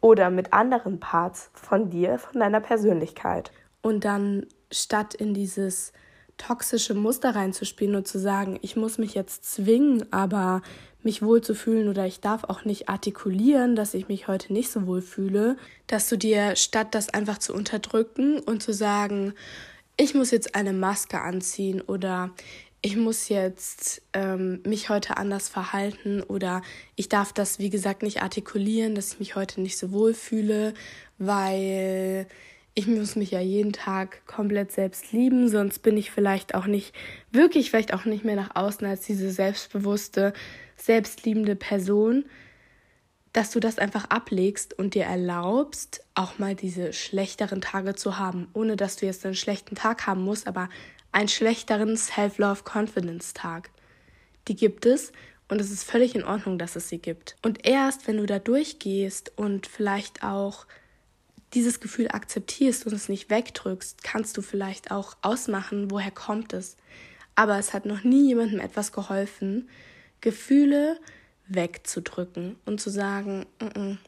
Oder 0.00 0.30
mit 0.30 0.52
anderen 0.52 1.00
Parts 1.00 1.50
von 1.54 1.90
dir, 1.90 2.18
von 2.18 2.40
deiner 2.40 2.60
Persönlichkeit. 2.60 3.50
Und 3.82 4.04
dann 4.04 4.46
statt 4.70 5.14
in 5.14 5.34
dieses 5.34 5.92
toxische 6.36 6.94
Muster 6.94 7.34
reinzuspielen 7.34 7.96
und 7.96 8.06
zu 8.06 8.18
sagen, 8.18 8.58
ich 8.62 8.76
muss 8.76 8.98
mich 8.98 9.14
jetzt 9.14 9.44
zwingen, 9.44 10.10
aber 10.12 10.62
mich 11.02 11.22
wohl 11.22 11.40
zu 11.42 11.54
fühlen 11.54 11.88
oder 11.88 12.06
ich 12.06 12.20
darf 12.20 12.44
auch 12.44 12.64
nicht 12.64 12.88
artikulieren, 12.88 13.76
dass 13.76 13.94
ich 13.94 14.08
mich 14.08 14.28
heute 14.28 14.52
nicht 14.52 14.70
so 14.70 14.86
wohl 14.86 15.02
fühle, 15.02 15.56
dass 15.86 16.08
du 16.08 16.16
dir 16.16 16.56
statt 16.56 16.88
das 16.94 17.08
einfach 17.08 17.38
zu 17.38 17.54
unterdrücken 17.54 18.40
und 18.40 18.62
zu 18.62 18.72
sagen, 18.72 19.34
ich 19.96 20.14
muss 20.14 20.30
jetzt 20.30 20.54
eine 20.54 20.72
Maske 20.72 21.20
anziehen 21.20 21.80
oder 21.80 22.30
ich 22.80 22.96
muss 22.96 23.28
jetzt 23.28 24.02
ähm, 24.12 24.60
mich 24.64 24.88
heute 24.88 25.16
anders 25.16 25.48
verhalten 25.48 26.22
oder 26.22 26.62
ich 26.94 27.08
darf 27.08 27.32
das, 27.32 27.58
wie 27.58 27.70
gesagt, 27.70 28.02
nicht 28.02 28.22
artikulieren, 28.22 28.94
dass 28.94 29.14
ich 29.14 29.18
mich 29.18 29.34
heute 29.34 29.60
nicht 29.60 29.78
so 29.78 29.90
wohl 29.90 30.14
fühle, 30.14 30.74
weil 31.18 32.28
ich 32.74 32.86
muss 32.86 33.16
mich 33.16 33.32
ja 33.32 33.40
jeden 33.40 33.72
Tag 33.72 34.24
komplett 34.26 34.70
selbst 34.70 35.10
lieben, 35.10 35.48
sonst 35.48 35.80
bin 35.80 35.96
ich 35.96 36.12
vielleicht 36.12 36.54
auch 36.54 36.66
nicht, 36.66 36.94
wirklich 37.32 37.70
vielleicht 37.70 37.92
auch 37.92 38.04
nicht 38.04 38.24
mehr 38.24 38.36
nach 38.36 38.54
außen 38.54 38.86
als 38.86 39.00
diese 39.00 39.32
selbstbewusste, 39.32 40.32
selbstliebende 40.76 41.56
Person, 41.56 42.26
dass 43.32 43.50
du 43.50 43.58
das 43.58 43.78
einfach 43.78 44.04
ablegst 44.10 44.78
und 44.78 44.94
dir 44.94 45.04
erlaubst, 45.04 46.04
auch 46.14 46.38
mal 46.38 46.54
diese 46.54 46.92
schlechteren 46.92 47.60
Tage 47.60 47.96
zu 47.96 48.18
haben, 48.18 48.46
ohne 48.52 48.76
dass 48.76 48.94
du 48.94 49.06
jetzt 49.06 49.26
einen 49.26 49.34
schlechten 49.34 49.74
Tag 49.74 50.06
haben 50.06 50.22
musst, 50.22 50.46
aber 50.46 50.68
einen 51.12 51.28
schlechteren 51.28 51.96
Self-Love-Confidence-Tag. 51.96 53.70
Die 54.48 54.56
gibt 54.56 54.86
es 54.86 55.12
und 55.48 55.60
es 55.60 55.70
ist 55.70 55.84
völlig 55.84 56.14
in 56.14 56.24
Ordnung, 56.24 56.58
dass 56.58 56.76
es 56.76 56.88
sie 56.88 56.98
gibt. 56.98 57.36
Und 57.42 57.66
erst 57.66 58.06
wenn 58.06 58.18
du 58.18 58.26
da 58.26 58.38
durchgehst 58.38 59.32
und 59.36 59.66
vielleicht 59.66 60.22
auch 60.22 60.66
dieses 61.54 61.80
Gefühl 61.80 62.08
akzeptierst 62.08 62.86
und 62.86 62.92
es 62.92 63.08
nicht 63.08 63.30
wegdrückst, 63.30 64.02
kannst 64.02 64.36
du 64.36 64.42
vielleicht 64.42 64.90
auch 64.90 65.16
ausmachen, 65.22 65.90
woher 65.90 66.10
kommt 66.10 66.52
es. 66.52 66.76
Aber 67.34 67.58
es 67.58 67.72
hat 67.72 67.86
noch 67.86 68.04
nie 68.04 68.28
jemandem 68.28 68.60
etwas 68.60 68.92
geholfen, 68.92 69.68
Gefühle 70.20 70.98
wegzudrücken 71.46 72.56
und 72.66 72.80
zu 72.80 72.90
sagen, 72.90 73.46
N 73.58 73.70
-n, 73.70 73.98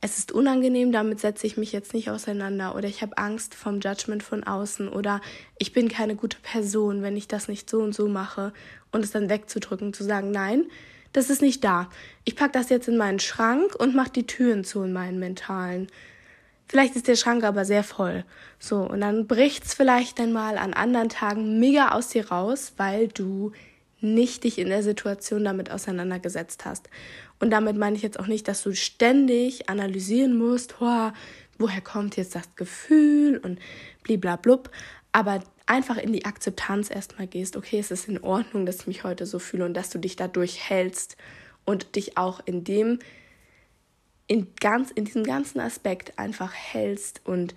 es 0.00 0.18
ist 0.18 0.32
unangenehm, 0.32 0.92
damit 0.92 1.20
setze 1.20 1.46
ich 1.46 1.56
mich 1.56 1.72
jetzt 1.72 1.92
nicht 1.92 2.10
auseinander 2.10 2.76
oder 2.76 2.88
ich 2.88 3.02
habe 3.02 3.18
Angst 3.18 3.54
vom 3.54 3.80
Judgment 3.80 4.22
von 4.22 4.44
außen 4.44 4.88
oder 4.88 5.20
ich 5.58 5.72
bin 5.72 5.88
keine 5.88 6.14
gute 6.14 6.38
Person, 6.40 7.02
wenn 7.02 7.16
ich 7.16 7.26
das 7.26 7.48
nicht 7.48 7.68
so 7.68 7.80
und 7.80 7.94
so 7.94 8.06
mache 8.08 8.52
und 8.92 9.04
es 9.04 9.10
dann 9.10 9.28
wegzudrücken, 9.28 9.92
zu 9.92 10.04
sagen, 10.04 10.30
nein, 10.30 10.66
das 11.12 11.30
ist 11.30 11.42
nicht 11.42 11.64
da. 11.64 11.88
Ich 12.24 12.36
packe 12.36 12.52
das 12.52 12.68
jetzt 12.68 12.86
in 12.86 12.96
meinen 12.96 13.18
Schrank 13.18 13.74
und 13.76 13.94
mache 13.94 14.10
die 14.10 14.26
Türen 14.26 14.62
zu 14.62 14.82
in 14.82 14.92
meinen 14.92 15.18
mentalen. 15.18 15.88
Vielleicht 16.68 16.96
ist 16.96 17.08
der 17.08 17.16
Schrank 17.16 17.44
aber 17.44 17.64
sehr 17.64 17.82
voll. 17.82 18.24
So, 18.58 18.82
und 18.82 19.00
dann 19.00 19.26
bricht's 19.26 19.74
vielleicht 19.74 20.18
dann 20.18 20.32
mal 20.32 20.58
an 20.58 20.74
anderen 20.74 21.08
Tagen 21.08 21.58
mega 21.58 21.92
aus 21.92 22.08
dir 22.08 22.28
raus, 22.28 22.74
weil 22.76 23.08
du 23.08 23.52
nicht 24.00 24.44
dich 24.44 24.58
in 24.58 24.68
der 24.68 24.82
Situation 24.82 25.44
damit 25.44 25.70
auseinandergesetzt 25.70 26.64
hast. 26.66 26.88
Und 27.40 27.50
damit 27.50 27.76
meine 27.76 27.96
ich 27.96 28.02
jetzt 28.02 28.18
auch 28.18 28.26
nicht, 28.26 28.48
dass 28.48 28.62
du 28.62 28.74
ständig 28.74 29.68
analysieren 29.68 30.36
musst, 30.36 30.76
oh, 30.80 31.10
woher 31.58 31.80
kommt 31.80 32.16
jetzt 32.16 32.34
das 32.34 32.54
Gefühl 32.56 33.38
und 33.38 33.58
bliblablub, 34.02 34.70
aber 35.12 35.42
einfach 35.66 35.96
in 35.98 36.12
die 36.12 36.24
Akzeptanz 36.24 36.90
erstmal 36.90 37.26
gehst, 37.26 37.56
okay, 37.56 37.78
es 37.78 37.90
ist 37.90 38.08
in 38.08 38.22
Ordnung, 38.22 38.66
dass 38.66 38.80
ich 38.80 38.86
mich 38.86 39.04
heute 39.04 39.26
so 39.26 39.38
fühle 39.38 39.64
und 39.64 39.74
dass 39.74 39.90
du 39.90 39.98
dich 39.98 40.16
dadurch 40.16 40.68
hältst 40.68 41.16
und 41.64 41.96
dich 41.96 42.16
auch 42.16 42.40
in 42.44 42.64
dem 42.64 42.98
in 44.26 44.48
ganz 44.60 44.90
in 44.90 45.04
diesem 45.04 45.24
ganzen 45.24 45.58
Aspekt 45.58 46.18
einfach 46.18 46.52
hältst 46.52 47.22
und 47.24 47.54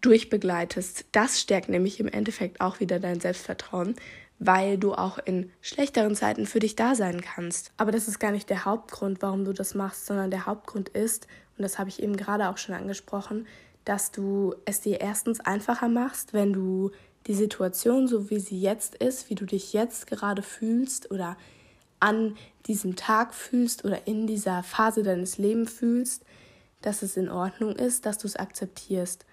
durchbegleitest. 0.00 1.06
Das 1.12 1.40
stärkt 1.40 1.68
nämlich 1.68 1.98
im 1.98 2.08
Endeffekt 2.08 2.60
auch 2.60 2.80
wieder 2.80 3.00
dein 3.00 3.20
Selbstvertrauen, 3.20 3.96
weil 4.38 4.78
du 4.78 4.94
auch 4.94 5.18
in 5.18 5.50
schlechteren 5.60 6.14
Zeiten 6.14 6.46
für 6.46 6.60
dich 6.60 6.76
da 6.76 6.94
sein 6.94 7.20
kannst. 7.20 7.72
Aber 7.76 7.90
das 7.90 8.06
ist 8.08 8.18
gar 8.20 8.30
nicht 8.30 8.50
der 8.50 8.64
Hauptgrund, 8.64 9.20
warum 9.20 9.44
du 9.44 9.52
das 9.52 9.74
machst, 9.74 10.06
sondern 10.06 10.30
der 10.30 10.46
Hauptgrund 10.46 10.88
ist, 10.90 11.26
und 11.56 11.62
das 11.62 11.78
habe 11.78 11.88
ich 11.88 12.02
eben 12.02 12.16
gerade 12.16 12.48
auch 12.48 12.56
schon 12.56 12.74
angesprochen, 12.74 13.46
dass 13.84 14.12
du 14.12 14.54
es 14.64 14.80
dir 14.80 15.00
erstens 15.00 15.40
einfacher 15.40 15.88
machst, 15.88 16.32
wenn 16.34 16.52
du 16.52 16.90
die 17.26 17.34
Situation, 17.34 18.06
so 18.06 18.30
wie 18.30 18.38
sie 18.38 18.60
jetzt 18.60 18.94
ist, 18.96 19.28
wie 19.28 19.34
du 19.34 19.44
dich 19.44 19.72
jetzt 19.72 20.06
gerade 20.06 20.42
fühlst 20.42 21.10
oder 21.10 21.36
an 22.00 22.36
diesem 22.66 22.96
Tag 22.96 23.34
fühlst 23.34 23.84
oder 23.84 24.06
in 24.06 24.26
dieser 24.26 24.62
Phase 24.62 25.02
deines 25.02 25.38
Lebens 25.38 25.72
fühlst, 25.72 26.24
dass 26.80 27.02
es 27.02 27.16
in 27.16 27.28
Ordnung 27.28 27.74
ist, 27.74 28.06
dass 28.06 28.18
du 28.18 28.28
es 28.28 28.36
akzeptierst. 28.36 29.26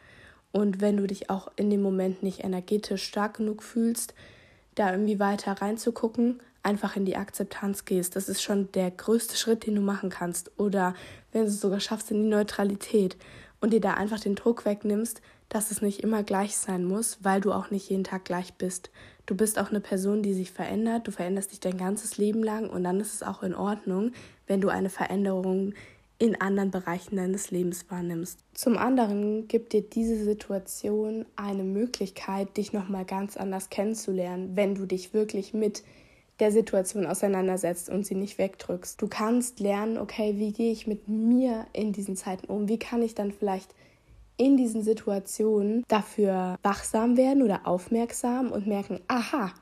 Und 0.51 0.81
wenn 0.81 0.97
du 0.97 1.05
dich 1.05 1.29
auch 1.29 1.51
in 1.57 1.69
dem 1.69 1.81
Moment 1.81 2.23
nicht 2.23 2.43
energetisch 2.43 3.03
stark 3.03 3.37
genug 3.37 3.61
fühlst, 3.61 4.15
da 4.75 4.91
irgendwie 4.91 5.19
weiter 5.19 5.53
reinzugucken, 5.53 6.41
einfach 6.63 6.95
in 6.95 7.05
die 7.05 7.15
Akzeptanz 7.15 7.85
gehst. 7.85 8.15
Das 8.15 8.29
ist 8.29 8.41
schon 8.41 8.71
der 8.73 8.91
größte 8.91 9.37
Schritt, 9.37 9.65
den 9.65 9.75
du 9.75 9.81
machen 9.81 10.09
kannst. 10.09 10.51
Oder 10.57 10.95
wenn 11.31 11.41
du 11.41 11.47
es 11.47 11.61
sogar 11.61 11.79
schaffst, 11.79 12.11
in 12.11 12.23
die 12.23 12.29
Neutralität 12.29 13.17
und 13.61 13.71
dir 13.71 13.81
da 13.81 13.93
einfach 13.93 14.19
den 14.19 14.35
Druck 14.35 14.65
wegnimmst, 14.65 15.21
dass 15.49 15.71
es 15.71 15.81
nicht 15.81 16.01
immer 16.01 16.23
gleich 16.23 16.57
sein 16.57 16.83
muss, 16.83 17.19
weil 17.21 17.39
du 17.39 17.51
auch 17.53 17.69
nicht 17.69 17.89
jeden 17.89 18.03
Tag 18.03 18.25
gleich 18.25 18.55
bist. 18.55 18.89
Du 19.25 19.35
bist 19.35 19.59
auch 19.59 19.69
eine 19.69 19.79
Person, 19.79 20.23
die 20.23 20.33
sich 20.33 20.51
verändert. 20.51 21.07
Du 21.07 21.11
veränderst 21.11 21.51
dich 21.51 21.59
dein 21.59 21.77
ganzes 21.77 22.17
Leben 22.17 22.43
lang 22.43 22.69
und 22.69 22.83
dann 22.83 22.99
ist 22.99 23.13
es 23.13 23.23
auch 23.23 23.43
in 23.43 23.55
Ordnung, 23.55 24.11
wenn 24.47 24.61
du 24.61 24.69
eine 24.69 24.89
Veränderung 24.89 25.73
in 26.17 26.39
anderen 26.39 26.71
Bereichen 26.71 27.17
deines 27.17 27.51
Lebens 27.51 27.85
wahrnimmst. 27.89 28.39
Zum 28.53 28.77
anderen 28.77 29.47
gibt 29.47 29.73
dir 29.73 29.81
diese 29.81 30.23
Situation 30.23 31.25
eine 31.35 31.63
Möglichkeit, 31.63 32.55
dich 32.57 32.71
nochmal 32.71 33.05
ganz 33.05 33.35
anders 33.35 33.69
kennenzulernen, 33.69 34.55
wenn 34.55 34.75
du 34.75 34.85
dich 34.85 35.13
wirklich 35.13 35.53
mit 35.53 35.83
der 36.39 36.51
Situation 36.51 37.05
auseinandersetzt 37.05 37.89
und 37.89 38.05
sie 38.05 38.15
nicht 38.15 38.37
wegdrückst. 38.37 39.01
Du 39.01 39.07
kannst 39.07 39.59
lernen, 39.59 39.97
okay, 39.97 40.35
wie 40.37 40.51
gehe 40.51 40.71
ich 40.71 40.87
mit 40.87 41.07
mir 41.07 41.65
in 41.73 41.93
diesen 41.93 42.15
Zeiten 42.15 42.47
um? 42.47 42.67
Wie 42.67 42.79
kann 42.79 43.01
ich 43.01 43.15
dann 43.15 43.31
vielleicht 43.31 43.73
in 44.37 44.57
diesen 44.57 44.83
Situationen 44.83 45.83
dafür 45.87 46.57
wachsam 46.61 47.15
werden 47.15 47.41
oder 47.41 47.65
aufmerksam 47.65 48.51
und 48.51 48.67
merken, 48.67 48.99
aha, 49.07 49.53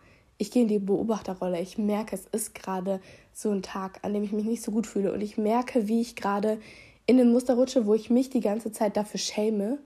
ich 0.43 0.51
gehe 0.51 0.63
in 0.63 0.67
die 0.67 0.79
Beobachterrolle. 0.79 1.62
Ich 1.62 1.77
merke, 1.77 2.15
es 2.17 2.25
ist 2.25 2.53
gerade 2.53 3.00
so 3.31 3.50
ein 3.50 3.63
Tag, 3.63 4.00
an 4.01 4.13
dem 4.13 4.23
ich 4.23 4.33
mich 4.33 4.43
nicht 4.43 4.62
so 4.62 4.71
gut 4.71 4.85
fühle. 4.85 5.13
Und 5.13 5.21
ich 5.21 5.38
merke, 5.38 5.88
wie 5.88 6.01
ich 6.01 6.17
gerade 6.17 6.59
in 7.05 7.17
ein 7.17 7.31
Muster 7.31 7.55
rutsche, 7.55 7.85
wo 7.85 7.93
ich 7.93 8.09
mich 8.09 8.29
die 8.29 8.41
ganze 8.41 8.73
Zeit 8.73 8.97
dafür 8.97 9.21
schäme, 9.21 9.79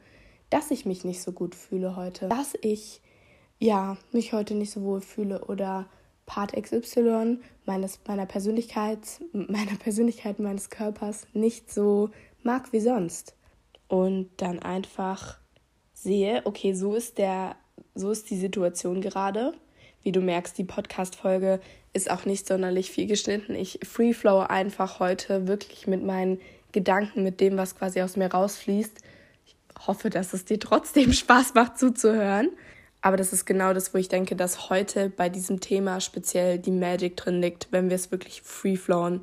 dass 0.49 0.71
ich 0.71 0.87
mich 0.87 1.05
nicht 1.05 1.21
so 1.21 1.31
gut 1.31 1.53
fühle 1.53 1.95
heute. 1.95 2.27
Dass 2.29 2.55
ich, 2.61 3.01
ja, 3.59 3.97
mich 4.11 4.33
heute 4.33 4.55
nicht 4.55 4.71
so 4.71 4.81
wohl 4.81 5.01
fühle 5.01 5.45
oder 5.45 5.85
Part 6.25 6.53
XY 6.53 7.37
meines, 7.65 7.99
meiner 8.07 8.25
Persönlichkeit, 8.25 8.99
meiner 9.31 9.75
Persönlichkeit, 9.77 10.39
meines 10.39 10.71
Körpers 10.71 11.27
nicht 11.33 11.71
so 11.71 12.09
mag 12.41 12.73
wie 12.73 12.79
sonst. 12.79 13.35
Und 13.87 14.29
dann 14.37 14.57
einfach 14.57 15.37
sehe, 15.93 16.41
okay, 16.45 16.73
so 16.73 16.95
ist 16.95 17.19
der, 17.19 17.55
so 17.93 18.09
ist 18.09 18.31
die 18.31 18.37
Situation 18.37 19.01
gerade 19.01 19.53
wie 20.07 20.13
du 20.13 20.21
merkst, 20.21 20.57
die 20.57 20.63
Podcast-Folge 20.63 21.59
ist 21.91 22.09
auch 22.09 22.23
nicht 22.23 22.47
sonderlich 22.47 22.91
viel 22.91 23.07
geschnitten. 23.07 23.55
Ich 23.55 23.81
freeflow 23.83 24.39
einfach 24.39 25.01
heute 25.01 25.49
wirklich 25.49 25.85
mit 25.85 26.01
meinen 26.01 26.39
Gedanken, 26.71 27.23
mit 27.23 27.41
dem, 27.41 27.57
was 27.57 27.75
quasi 27.75 28.01
aus 28.01 28.15
mir 28.15 28.31
rausfließt. 28.31 28.99
Ich 29.45 29.55
hoffe, 29.85 30.09
dass 30.09 30.31
es 30.31 30.45
dir 30.45 30.61
trotzdem 30.61 31.11
Spaß 31.23 31.55
macht 31.55 31.77
zuzuhören. 31.77 32.51
Aber 33.01 33.17
das 33.17 33.33
ist 33.33 33.43
genau 33.43 33.73
das, 33.73 33.93
wo 33.93 33.97
ich 33.97 34.07
denke, 34.07 34.37
dass 34.37 34.69
heute 34.69 35.09
bei 35.09 35.27
diesem 35.27 35.59
Thema 35.59 35.99
speziell 35.99 36.57
die 36.57 36.71
Magic 36.71 37.17
drin 37.17 37.41
liegt, 37.41 37.67
wenn 37.71 37.89
wir 37.89 37.97
es 37.97 38.09
wirklich 38.09 38.41
freeflowen. 38.43 39.19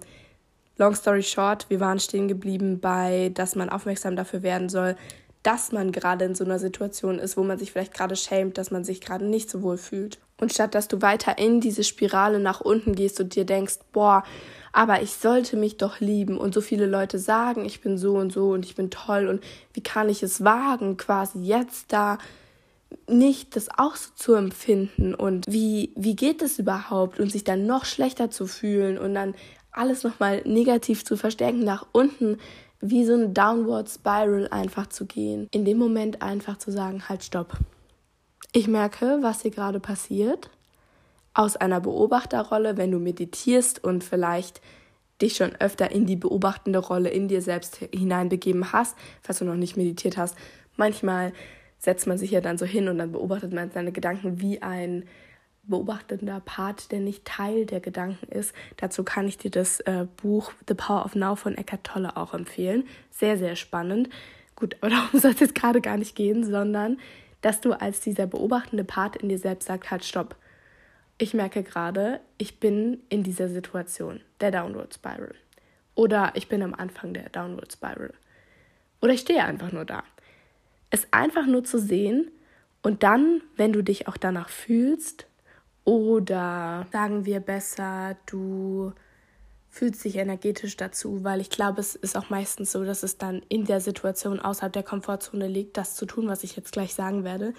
Long 0.76 0.94
story 0.94 1.22
short, 1.22 1.70
wir 1.70 1.80
waren 1.80 1.98
stehen 1.98 2.28
geblieben 2.28 2.78
bei, 2.78 3.30
dass 3.32 3.54
man 3.56 3.70
aufmerksam 3.70 4.16
dafür 4.16 4.42
werden 4.42 4.68
soll, 4.68 4.96
dass 5.42 5.72
man 5.72 5.92
gerade 5.92 6.26
in 6.26 6.34
so 6.34 6.44
einer 6.44 6.58
Situation 6.58 7.18
ist, 7.18 7.38
wo 7.38 7.42
man 7.42 7.58
sich 7.58 7.72
vielleicht 7.72 7.94
gerade 7.94 8.16
schämt, 8.16 8.58
dass 8.58 8.70
man 8.70 8.84
sich 8.84 9.00
gerade 9.00 9.24
nicht 9.24 9.48
so 9.48 9.62
wohl 9.62 9.78
fühlt. 9.78 10.18
Und 10.40 10.52
statt 10.52 10.74
dass 10.74 10.88
du 10.88 11.00
weiter 11.00 11.38
in 11.38 11.60
diese 11.60 11.84
Spirale 11.84 12.40
nach 12.40 12.60
unten 12.60 12.94
gehst 12.94 13.20
und 13.20 13.34
dir 13.34 13.44
denkst, 13.44 13.78
boah, 13.92 14.24
aber 14.72 15.02
ich 15.02 15.12
sollte 15.12 15.56
mich 15.56 15.76
doch 15.76 16.00
lieben 16.00 16.36
und 16.36 16.52
so 16.52 16.60
viele 16.60 16.86
Leute 16.86 17.20
sagen, 17.20 17.64
ich 17.64 17.80
bin 17.80 17.96
so 17.96 18.14
und 18.16 18.32
so 18.32 18.50
und 18.50 18.64
ich 18.64 18.74
bin 18.74 18.90
toll 18.90 19.28
und 19.28 19.42
wie 19.72 19.82
kann 19.82 20.08
ich 20.08 20.22
es 20.24 20.42
wagen, 20.42 20.96
quasi 20.96 21.38
jetzt 21.40 21.92
da 21.92 22.18
nicht 23.08 23.54
das 23.54 23.68
auch 23.76 23.94
so 23.96 24.10
zu 24.16 24.34
empfinden 24.34 25.14
und 25.14 25.46
wie, 25.48 25.92
wie 25.96 26.16
geht 26.16 26.42
es 26.42 26.58
überhaupt 26.58 27.20
und 27.20 27.30
sich 27.30 27.44
dann 27.44 27.66
noch 27.66 27.84
schlechter 27.84 28.30
zu 28.30 28.46
fühlen 28.46 28.98
und 28.98 29.14
dann 29.14 29.34
alles 29.70 30.02
nochmal 30.02 30.42
negativ 30.44 31.04
zu 31.04 31.16
verstärken, 31.16 31.60
nach 31.60 31.86
unten 31.92 32.38
wie 32.80 33.04
so 33.04 33.14
eine 33.14 33.28
Downward 33.28 33.88
Spiral 33.88 34.48
einfach 34.50 34.88
zu 34.88 35.06
gehen. 35.06 35.48
In 35.50 35.64
dem 35.64 35.78
Moment 35.78 36.22
einfach 36.22 36.58
zu 36.58 36.70
sagen, 36.70 37.08
halt, 37.08 37.24
stopp. 37.24 37.56
Ich 38.52 38.68
merke, 38.68 39.18
was 39.20 39.42
hier 39.42 39.50
gerade 39.50 39.80
passiert. 39.80 40.50
Aus 41.32 41.56
einer 41.56 41.80
Beobachterrolle, 41.80 42.76
wenn 42.76 42.92
du 42.92 42.98
meditierst 42.98 43.82
und 43.82 44.04
vielleicht 44.04 44.60
dich 45.20 45.36
schon 45.36 45.54
öfter 45.56 45.90
in 45.90 46.06
die 46.06 46.16
beobachtende 46.16 46.78
Rolle 46.78 47.10
in 47.10 47.28
dir 47.28 47.42
selbst 47.42 47.76
hineinbegeben 47.76 48.72
hast, 48.72 48.96
falls 49.22 49.38
du 49.38 49.44
noch 49.44 49.54
nicht 49.54 49.76
meditiert 49.76 50.16
hast. 50.16 50.36
Manchmal 50.76 51.32
setzt 51.78 52.06
man 52.06 52.18
sich 52.18 52.30
ja 52.30 52.40
dann 52.40 52.58
so 52.58 52.64
hin 52.64 52.88
und 52.88 52.98
dann 52.98 53.12
beobachtet 53.12 53.52
man 53.52 53.70
seine 53.70 53.92
Gedanken 53.92 54.40
wie 54.40 54.62
ein 54.62 55.04
beobachtender 55.66 56.40
Part, 56.40 56.92
der 56.92 57.00
nicht 57.00 57.24
Teil 57.24 57.66
der 57.66 57.80
Gedanken 57.80 58.30
ist. 58.30 58.54
Dazu 58.76 59.02
kann 59.02 59.26
ich 59.26 59.38
dir 59.38 59.50
das 59.50 59.80
äh, 59.80 60.06
Buch 60.16 60.52
The 60.68 60.74
Power 60.74 61.04
of 61.04 61.14
Now 61.14 61.36
von 61.36 61.56
Eckhart 61.56 61.84
Tolle 61.84 62.16
auch 62.16 62.34
empfehlen. 62.34 62.84
Sehr, 63.10 63.38
sehr 63.38 63.56
spannend. 63.56 64.10
Gut, 64.56 64.76
aber 64.80 64.90
darum 64.94 65.20
soll 65.20 65.32
es 65.32 65.40
jetzt 65.40 65.54
gerade 65.54 65.80
gar 65.80 65.96
nicht 65.96 66.16
gehen, 66.16 66.44
sondern 66.44 66.98
dass 67.44 67.60
du 67.60 67.74
als 67.78 68.00
dieser 68.00 68.26
beobachtende 68.26 68.84
Part 68.84 69.16
in 69.16 69.28
dir 69.28 69.38
selbst 69.38 69.66
sagst, 69.66 69.90
halt, 69.90 70.02
stopp. 70.02 70.34
ich 71.18 71.34
merke 71.34 71.62
gerade, 71.62 72.20
ich 72.38 72.58
bin 72.58 73.02
in 73.10 73.22
dieser 73.22 73.48
Situation, 73.50 74.22
der 74.40 74.50
Downward 74.50 74.94
Spiral. 74.94 75.34
Oder 75.94 76.32
ich 76.36 76.48
bin 76.48 76.62
am 76.62 76.72
Anfang 76.72 77.12
der 77.12 77.28
Downward 77.28 77.70
Spiral. 77.70 78.14
Oder 79.02 79.12
ich 79.12 79.20
stehe 79.20 79.44
einfach 79.44 79.72
nur 79.72 79.84
da. 79.84 80.04
Es 80.88 81.06
einfach 81.10 81.44
nur 81.46 81.64
zu 81.64 81.78
sehen 81.78 82.30
und 82.80 83.02
dann, 83.02 83.42
wenn 83.56 83.74
du 83.74 83.82
dich 83.82 84.08
auch 84.08 84.16
danach 84.16 84.48
fühlst, 84.48 85.26
oder 85.84 86.86
sagen 86.92 87.26
wir 87.26 87.40
besser, 87.40 88.16
du 88.24 88.94
fühlst 89.74 90.04
dich 90.04 90.16
energetisch 90.16 90.76
dazu, 90.76 91.24
weil 91.24 91.40
ich 91.40 91.50
glaube, 91.50 91.80
es 91.80 91.96
ist 91.96 92.16
auch 92.16 92.30
meistens 92.30 92.70
so, 92.70 92.84
dass 92.84 93.02
es 93.02 93.18
dann 93.18 93.42
in 93.48 93.64
der 93.64 93.80
Situation 93.80 94.38
außerhalb 94.38 94.72
der 94.72 94.84
Komfortzone 94.84 95.48
liegt, 95.48 95.76
das 95.76 95.96
zu 95.96 96.06
tun, 96.06 96.28
was 96.28 96.44
ich 96.44 96.54
jetzt 96.54 96.70
gleich 96.70 96.94
sagen 96.94 97.24
werde, 97.24 97.54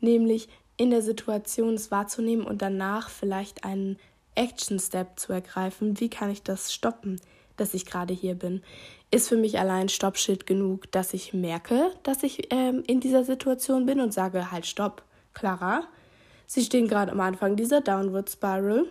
nämlich 0.00 0.48
in 0.78 0.88
der 0.88 1.02
Situation 1.02 1.74
es 1.74 1.90
wahrzunehmen 1.90 2.46
und 2.46 2.62
danach 2.62 3.10
vielleicht 3.10 3.64
einen 3.64 3.98
Action 4.34 4.78
Step 4.78 5.20
zu 5.20 5.34
ergreifen. 5.34 6.00
Wie 6.00 6.08
kann 6.08 6.30
ich 6.30 6.42
das 6.42 6.72
stoppen? 6.72 7.20
dass 7.56 7.74
ich 7.74 7.84
gerade 7.84 8.14
hier 8.14 8.36
bin, 8.36 8.62
ist 9.10 9.28
für 9.28 9.36
mich 9.36 9.58
allein 9.58 9.90
Stoppschild 9.90 10.46
genug, 10.46 10.90
dass 10.92 11.12
ich 11.12 11.34
merke, 11.34 11.90
dass 12.04 12.22
ich 12.22 12.50
ähm, 12.54 12.82
in 12.86 13.00
dieser 13.00 13.22
Situation 13.22 13.84
bin 13.84 14.00
und 14.00 14.14
sage, 14.14 14.50
halt, 14.50 14.64
stopp, 14.64 15.02
Clara, 15.34 15.82
Sie 16.52 16.64
stehen 16.64 16.88
gerade 16.88 17.12
am 17.12 17.20
Anfang 17.20 17.54
dieser 17.54 17.80
Downward 17.80 18.28
Spiral. 18.28 18.86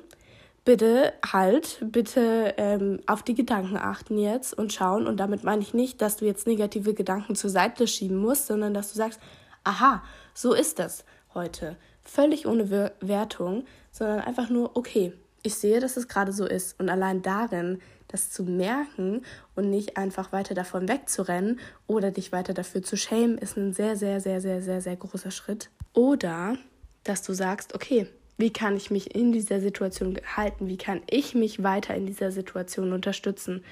Bitte 0.69 1.13
halt, 1.25 1.79
bitte 1.81 2.53
ähm, 2.57 2.99
auf 3.07 3.23
die 3.23 3.33
Gedanken 3.33 3.75
achten 3.75 4.19
jetzt 4.19 4.55
und 4.55 4.71
schauen. 4.71 5.07
Und 5.07 5.17
damit 5.17 5.43
meine 5.43 5.63
ich 5.63 5.73
nicht, 5.73 5.99
dass 5.99 6.17
du 6.17 6.25
jetzt 6.25 6.45
negative 6.45 6.93
Gedanken 6.93 7.33
zur 7.33 7.49
Seite 7.49 7.87
schieben 7.87 8.17
musst, 8.17 8.45
sondern 8.45 8.75
dass 8.75 8.91
du 8.91 8.95
sagst, 8.95 9.19
aha, 9.63 10.03
so 10.35 10.53
ist 10.53 10.77
das 10.77 11.05
heute. 11.33 11.75
Völlig 12.03 12.45
ohne 12.45 12.69
Wertung, 13.01 13.63
sondern 13.91 14.19
einfach 14.19 14.51
nur, 14.51 14.77
okay, 14.77 15.11
ich 15.41 15.55
sehe, 15.55 15.79
dass 15.79 15.97
es 15.97 16.07
gerade 16.07 16.31
so 16.31 16.45
ist. 16.45 16.79
Und 16.79 16.89
allein 16.89 17.23
darin 17.23 17.81
das 18.07 18.29
zu 18.29 18.43
merken 18.43 19.23
und 19.55 19.71
nicht 19.71 19.97
einfach 19.97 20.31
weiter 20.31 20.53
davon 20.53 20.87
wegzurennen 20.87 21.59
oder 21.87 22.11
dich 22.11 22.31
weiter 22.31 22.53
dafür 22.53 22.83
zu 22.83 22.95
schämen, 22.95 23.39
ist 23.39 23.57
ein 23.57 23.73
sehr, 23.73 23.95
sehr, 23.95 24.21
sehr, 24.21 24.39
sehr, 24.39 24.61
sehr, 24.61 24.81
sehr 24.81 24.97
großer 24.97 25.31
Schritt. 25.31 25.71
Oder 25.93 26.57
dass 27.05 27.23
du 27.23 27.33
sagst, 27.33 27.73
okay, 27.73 28.05
wie 28.39 28.53
kann 28.53 28.77
ich 28.77 28.89
mich 28.89 29.13
in 29.13 29.33
dieser 29.33 29.59
Situation 29.59 30.17
halten? 30.35 30.69
Wie 30.69 30.77
kann 30.77 31.01
ich 31.09 31.35
mich 31.35 31.61
weiter 31.61 31.93
in 31.93 32.05
dieser 32.05 32.31
Situation 32.31 32.93
unterstützen? 32.93 33.65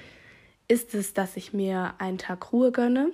Ist 0.68 0.94
es, 0.94 1.14
dass 1.14 1.38
ich 1.38 1.54
mir 1.54 1.94
einen 1.96 2.18
Tag 2.18 2.52
Ruhe 2.52 2.70
gönne? 2.70 3.10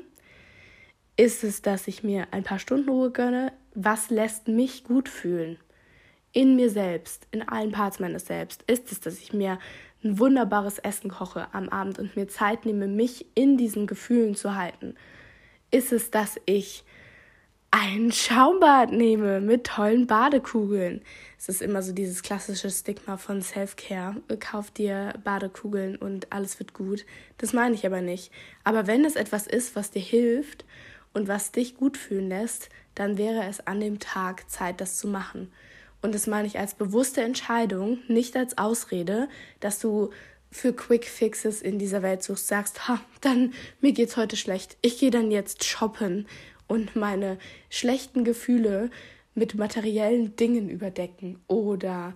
Ist 1.16 1.44
es, 1.44 1.62
dass 1.62 1.86
ich 1.86 2.02
mir 2.02 2.26
ein 2.32 2.42
paar 2.42 2.58
Stunden 2.58 2.88
Ruhe 2.88 3.12
gönne? 3.12 3.52
Was 3.72 4.10
lässt 4.10 4.48
mich 4.48 4.82
gut 4.82 5.08
fühlen? 5.08 5.56
In 6.32 6.56
mir 6.56 6.70
selbst, 6.70 7.28
in 7.30 7.48
allen 7.48 7.70
Parts 7.70 8.00
meines 8.00 8.26
Selbst. 8.26 8.64
Ist 8.66 8.90
es, 8.90 8.98
dass 8.98 9.20
ich 9.20 9.32
mir 9.32 9.60
ein 10.02 10.18
wunderbares 10.18 10.80
Essen 10.80 11.08
koche 11.08 11.46
am 11.52 11.68
Abend 11.68 12.00
und 12.00 12.16
mir 12.16 12.26
Zeit 12.26 12.66
nehme, 12.66 12.88
mich 12.88 13.26
in 13.36 13.56
diesen 13.56 13.86
Gefühlen 13.86 14.34
zu 14.34 14.56
halten? 14.56 14.96
Ist 15.70 15.92
es, 15.92 16.10
dass 16.10 16.40
ich 16.46 16.82
ein 17.76 18.12
Schaumbad 18.12 18.92
nehme 18.92 19.40
mit 19.40 19.64
tollen 19.64 20.06
Badekugeln? 20.06 21.02
Es 21.36 21.48
ist 21.48 21.60
immer 21.60 21.82
so 21.82 21.92
dieses 21.92 22.22
klassische 22.22 22.70
Stigma 22.70 23.16
von 23.16 23.42
Self-Care. 23.42 24.14
Kauf 24.38 24.70
dir 24.70 25.14
Badekugeln 25.24 25.96
und 25.96 26.32
alles 26.32 26.60
wird 26.60 26.72
gut. 26.72 27.04
Das 27.38 27.52
meine 27.52 27.74
ich 27.74 27.84
aber 27.84 28.00
nicht. 28.00 28.30
Aber 28.62 28.86
wenn 28.86 29.04
es 29.04 29.16
etwas 29.16 29.48
ist, 29.48 29.74
was 29.74 29.90
dir 29.90 30.00
hilft 30.00 30.64
und 31.14 31.26
was 31.26 31.50
dich 31.50 31.74
gut 31.76 31.96
fühlen 31.96 32.28
lässt, 32.28 32.68
dann 32.94 33.18
wäre 33.18 33.44
es 33.48 33.66
an 33.66 33.80
dem 33.80 33.98
Tag 33.98 34.48
Zeit, 34.48 34.80
das 34.80 34.96
zu 34.96 35.08
machen. 35.08 35.50
Und 36.00 36.14
das 36.14 36.28
meine 36.28 36.46
ich 36.46 36.60
als 36.60 36.74
bewusste 36.74 37.22
Entscheidung, 37.22 37.98
nicht 38.06 38.36
als 38.36 38.56
Ausrede, 38.56 39.28
dass 39.58 39.80
du 39.80 40.10
für 40.52 40.72
Quick 40.72 41.06
Fixes 41.06 41.60
in 41.60 41.80
dieser 41.80 42.02
Welt 42.02 42.22
suchst, 42.22 42.46
sagst, 42.46 42.86
ha, 42.86 43.00
dann 43.20 43.52
mir 43.80 43.90
geht's 43.90 44.16
heute 44.16 44.36
schlecht. 44.36 44.76
Ich 44.82 45.00
gehe 45.00 45.10
dann 45.10 45.32
jetzt 45.32 45.64
shoppen 45.64 46.28
und 46.66 46.96
meine 46.96 47.38
schlechten 47.70 48.24
Gefühle 48.24 48.90
mit 49.34 49.54
materiellen 49.54 50.36
Dingen 50.36 50.68
überdecken 50.68 51.40
oder 51.46 52.14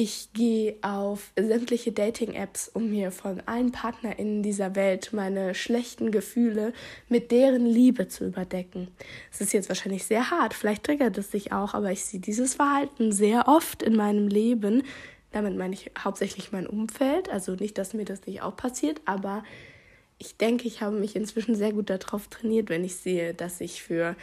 ich 0.00 0.32
gehe 0.32 0.76
auf 0.82 1.32
sämtliche 1.36 1.90
Dating-Apps, 1.90 2.68
um 2.68 2.90
mir 2.90 3.10
von 3.10 3.40
allen 3.46 3.72
PartnerInnen 3.72 4.44
dieser 4.44 4.76
Welt 4.76 5.12
meine 5.12 5.56
schlechten 5.56 6.12
Gefühle 6.12 6.72
mit 7.08 7.32
deren 7.32 7.66
Liebe 7.66 8.06
zu 8.06 8.26
überdecken. 8.26 8.88
Es 9.32 9.40
ist 9.40 9.52
jetzt 9.52 9.68
wahrscheinlich 9.68 10.04
sehr 10.04 10.30
hart, 10.30 10.54
vielleicht 10.54 10.84
triggert 10.84 11.18
es 11.18 11.32
sich 11.32 11.50
auch, 11.50 11.74
aber 11.74 11.90
ich 11.90 12.04
sehe 12.04 12.20
dieses 12.20 12.54
Verhalten 12.54 13.10
sehr 13.10 13.48
oft 13.48 13.82
in 13.82 13.96
meinem 13.96 14.28
Leben. 14.28 14.84
Damit 15.32 15.56
meine 15.56 15.74
ich 15.74 15.90
hauptsächlich 15.98 16.52
mein 16.52 16.68
Umfeld, 16.68 17.28
also 17.28 17.56
nicht, 17.56 17.76
dass 17.76 17.92
mir 17.92 18.04
das 18.04 18.24
nicht 18.24 18.40
auch 18.42 18.56
passiert, 18.56 19.00
aber 19.04 19.42
ich 20.18 20.36
denke, 20.36 20.66
ich 20.66 20.80
habe 20.80 20.96
mich 20.96 21.16
inzwischen 21.16 21.54
sehr 21.54 21.72
gut 21.72 21.90
darauf 21.90 22.28
trainiert, 22.28 22.68
wenn 22.68 22.84
ich 22.84 22.96
sehe, 22.96 23.34
dass 23.34 23.60
ich 23.60 23.82
für 23.82 24.16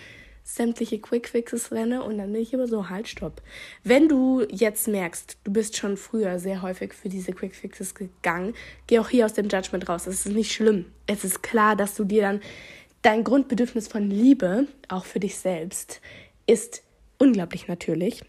sämtliche 0.44 1.00
Quickfixes 1.00 1.72
renne 1.72 2.04
und 2.04 2.20
dann 2.20 2.32
bin 2.32 2.42
ich 2.42 2.54
immer 2.54 2.68
so, 2.68 2.90
halt, 2.90 3.08
stopp. 3.08 3.42
Wenn 3.84 4.08
du 4.08 4.46
jetzt 4.52 4.88
merkst, 4.88 5.38
du 5.44 5.52
bist 5.52 5.76
schon 5.76 5.98
früher 5.98 6.38
sehr 6.38 6.62
häufig 6.62 6.94
für 6.94 7.10
diese 7.10 7.34
Quickfixes 7.34 7.96
gegangen, 7.96 8.54
geh 8.86 9.00
auch 9.00 9.10
hier 9.10 9.26
aus 9.26 9.34
dem 9.34 9.50
Judgment 9.50 9.90
raus. 9.90 10.06
Es 10.06 10.26
ist 10.26 10.36
nicht 10.36 10.54
schlimm. 10.54 10.86
Es 11.08 11.24
ist 11.24 11.42
klar, 11.42 11.76
dass 11.76 11.96
du 11.96 12.04
dir 12.04 12.22
dann 12.22 12.42
dein 13.02 13.24
Grundbedürfnis 13.24 13.88
von 13.88 14.10
Liebe, 14.10 14.68
auch 14.88 15.06
für 15.06 15.20
dich 15.20 15.38
selbst, 15.38 16.00
ist 16.46 16.84
unglaublich 17.18 17.68
natürlich. 17.68 18.22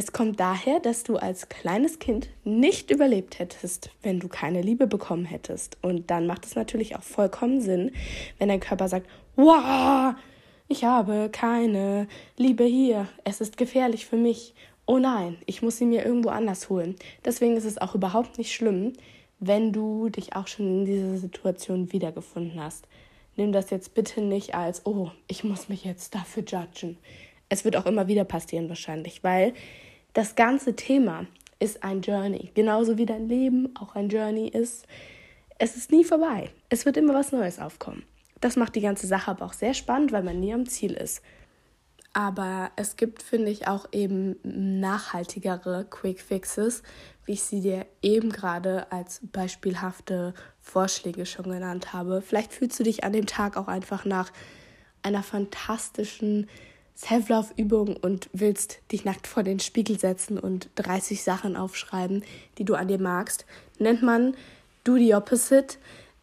Es 0.00 0.12
kommt 0.12 0.38
daher, 0.38 0.78
dass 0.78 1.02
du 1.02 1.16
als 1.16 1.48
kleines 1.48 1.98
Kind 1.98 2.28
nicht 2.44 2.92
überlebt 2.92 3.40
hättest, 3.40 3.90
wenn 4.00 4.20
du 4.20 4.28
keine 4.28 4.62
Liebe 4.62 4.86
bekommen 4.86 5.24
hättest. 5.24 5.76
Und 5.82 6.08
dann 6.08 6.28
macht 6.28 6.46
es 6.46 6.54
natürlich 6.54 6.94
auch 6.94 7.02
vollkommen 7.02 7.60
Sinn, 7.60 7.90
wenn 8.38 8.48
dein 8.48 8.60
Körper 8.60 8.86
sagt, 8.86 9.08
wow, 9.34 10.14
ich 10.68 10.84
habe 10.84 11.30
keine 11.32 12.06
Liebe 12.36 12.62
hier. 12.62 13.08
Es 13.24 13.40
ist 13.40 13.56
gefährlich 13.56 14.06
für 14.06 14.16
mich. 14.16 14.54
Oh 14.86 14.98
nein, 14.98 15.36
ich 15.46 15.62
muss 15.62 15.78
sie 15.78 15.84
mir 15.84 16.04
irgendwo 16.04 16.28
anders 16.28 16.70
holen. 16.70 16.94
Deswegen 17.24 17.56
ist 17.56 17.64
es 17.64 17.78
auch 17.78 17.96
überhaupt 17.96 18.38
nicht 18.38 18.54
schlimm, 18.54 18.92
wenn 19.40 19.72
du 19.72 20.10
dich 20.10 20.36
auch 20.36 20.46
schon 20.46 20.66
in 20.66 20.84
dieser 20.84 21.16
Situation 21.16 21.92
wiedergefunden 21.92 22.62
hast. 22.62 22.86
Nimm 23.34 23.50
das 23.50 23.70
jetzt 23.70 23.94
bitte 23.94 24.20
nicht 24.20 24.54
als, 24.54 24.86
oh, 24.86 25.10
ich 25.26 25.42
muss 25.42 25.68
mich 25.68 25.84
jetzt 25.84 26.14
dafür 26.14 26.44
judgen. 26.44 26.98
Es 27.48 27.64
wird 27.64 27.76
auch 27.76 27.86
immer 27.86 28.06
wieder 28.06 28.22
passieren 28.22 28.68
wahrscheinlich, 28.68 29.24
weil 29.24 29.54
das 30.18 30.34
ganze 30.34 30.74
Thema 30.74 31.26
ist 31.60 31.84
ein 31.84 32.02
Journey. 32.02 32.50
Genauso 32.54 32.98
wie 32.98 33.06
dein 33.06 33.28
Leben 33.28 33.72
auch 33.78 33.94
ein 33.94 34.08
Journey 34.08 34.48
ist. 34.48 34.84
Es 35.58 35.76
ist 35.76 35.92
nie 35.92 36.02
vorbei. 36.02 36.50
Es 36.68 36.84
wird 36.84 36.96
immer 36.96 37.14
was 37.14 37.30
Neues 37.30 37.60
aufkommen. 37.60 38.02
Das 38.40 38.56
macht 38.56 38.74
die 38.74 38.80
ganze 38.80 39.06
Sache 39.06 39.30
aber 39.30 39.44
auch 39.44 39.52
sehr 39.52 39.74
spannend, 39.74 40.10
weil 40.10 40.24
man 40.24 40.40
nie 40.40 40.52
am 40.52 40.66
Ziel 40.66 40.94
ist. 40.94 41.22
Aber 42.14 42.72
es 42.74 42.96
gibt, 42.96 43.22
finde 43.22 43.52
ich, 43.52 43.68
auch 43.68 43.86
eben 43.92 44.34
nachhaltigere 44.42 45.86
Quick 45.88 46.20
Fixes, 46.20 46.82
wie 47.24 47.34
ich 47.34 47.44
sie 47.44 47.60
dir 47.60 47.86
eben 48.02 48.30
gerade 48.30 48.90
als 48.90 49.20
beispielhafte 49.22 50.34
Vorschläge 50.60 51.26
schon 51.26 51.48
genannt 51.48 51.92
habe. 51.92 52.22
Vielleicht 52.22 52.52
fühlst 52.52 52.80
du 52.80 52.82
dich 52.82 53.04
an 53.04 53.12
dem 53.12 53.26
Tag 53.26 53.56
auch 53.56 53.68
einfach 53.68 54.04
nach 54.04 54.32
einer 55.04 55.22
fantastischen 55.22 56.48
Self-Love-Übung 56.98 57.96
und 57.96 58.28
willst 58.32 58.80
dich 58.90 59.04
nackt 59.04 59.28
vor 59.28 59.44
den 59.44 59.60
Spiegel 59.60 59.98
setzen 59.98 60.38
und 60.38 60.68
30 60.74 61.22
Sachen 61.22 61.56
aufschreiben, 61.56 62.24
die 62.58 62.64
du 62.64 62.74
an 62.74 62.88
dir 62.88 63.00
magst. 63.00 63.46
Nennt 63.78 64.02
man 64.02 64.34
Do 64.82 64.96
the 64.96 65.14
Opposite. 65.14 65.76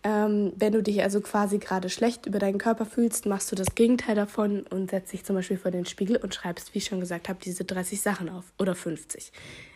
Ähm, 0.03 0.51
wenn 0.57 0.73
du 0.73 0.83
dich 0.83 1.01
also 1.01 1.21
quasi 1.21 1.59
gerade 1.59 1.89
schlecht 1.89 2.25
über 2.25 2.39
deinen 2.39 2.57
Körper 2.57 2.85
fühlst, 2.85 3.25
machst 3.25 3.51
du 3.51 3.55
das 3.55 3.73
Gegenteil 3.73 4.15
davon 4.15 4.63
und 4.67 4.91
setzt 4.91 5.13
dich 5.13 5.23
zum 5.23 5.37
Beispiel 5.37 5.57
vor 5.57 5.71
den 5.71 5.85
Spiegel 5.85 6.17
und 6.17 6.35
schreibst, 6.35 6.73
wie 6.73 6.79
ich 6.79 6.85
schon 6.85 6.99
gesagt 6.99 7.29
habe, 7.29 7.39
diese 7.41 7.63
30 7.63 8.01
Sachen 8.01 8.29
auf 8.29 8.43
oder 8.59 8.75
50. 8.75 9.31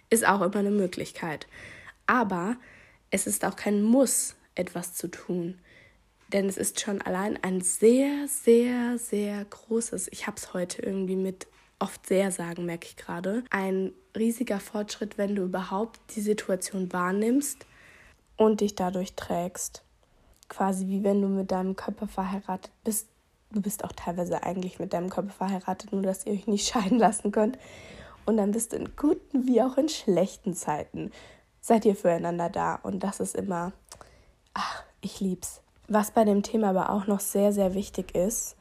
Ist 0.10 0.28
auch 0.28 0.42
immer 0.42 0.58
eine 0.58 0.72
Möglichkeit. 0.72 1.48
Aber 2.08 2.58
es 3.10 3.26
ist 3.26 3.46
auch 3.46 3.56
kein 3.56 3.82
Muss, 3.82 4.36
etwas 4.54 4.96
zu 4.96 5.08
tun. 5.08 5.58
Denn 6.32 6.48
es 6.48 6.58
ist 6.58 6.80
schon 6.80 7.02
allein 7.02 7.38
ein 7.44 7.62
sehr, 7.62 8.28
sehr, 8.28 8.98
sehr 8.98 9.44
großes, 9.46 10.10
ich 10.12 10.28
habe 10.28 10.38
es 10.38 10.54
heute 10.54 10.82
irgendwie 10.82 11.16
mit 11.16 11.48
oft 11.80 12.06
sehr 12.08 12.32
sagen, 12.32 12.66
merke 12.66 12.88
ich 12.88 12.98
gerade, 12.98 13.44
ein 13.50 13.94
riesiger 14.16 14.60
Fortschritt, 14.60 15.18
wenn 15.18 15.36
du 15.36 15.44
überhaupt 15.44 16.00
die 16.16 16.22
Situation 16.22 16.92
wahrnimmst 16.94 17.66
und 18.38 18.62
dich 18.62 18.76
dadurch 18.76 19.16
trägst 19.16 19.84
quasi 20.50 20.88
wie 20.88 21.04
wenn 21.04 21.22
du 21.22 21.28
mit 21.30 21.52
deinem 21.52 21.76
Körper 21.76 22.08
verheiratet 22.08 22.72
bist. 22.84 23.08
Du 23.52 23.62
bist 23.62 23.84
auch 23.84 23.94
teilweise 23.94 24.44
eigentlich 24.44 24.80
mit 24.80 24.94
deinem 24.94 25.10
Körper 25.10 25.32
verheiratet, 25.32 25.94
nur 25.94 26.02
dass 26.02 26.26
ihr 26.26 26.34
euch 26.34 26.48
nicht 26.48 26.68
scheiden 26.74 27.00
lassen 27.00 27.32
könnt. 27.32 27.58
Und 28.26 28.38
dann 28.38 28.52
bist 28.52 28.74
du 28.74 28.78
in 28.78 28.96
guten 28.96 29.48
wie 29.48 29.62
auch 29.62 29.78
in 29.78 29.90
schlechten 29.90 30.54
Zeiten. 30.54 31.12
Seid 31.62 31.86
ihr 31.86 31.96
füreinander 31.96 32.50
da. 32.50 32.76
Und 32.76 33.04
das 33.04 33.20
ist 33.20 33.36
immer, 33.36 33.72
ach, 34.54 34.84
ich 35.02 35.20
lieb's. 35.20 35.62
Was 35.90 36.12
bei 36.12 36.24
dem 36.24 36.44
Thema 36.44 36.70
aber 36.70 36.92
auch 36.92 37.08
noch 37.08 37.20
sehr, 37.20 37.52
sehr 37.52 37.74
wichtig 37.74 38.16
ist, 38.16 38.56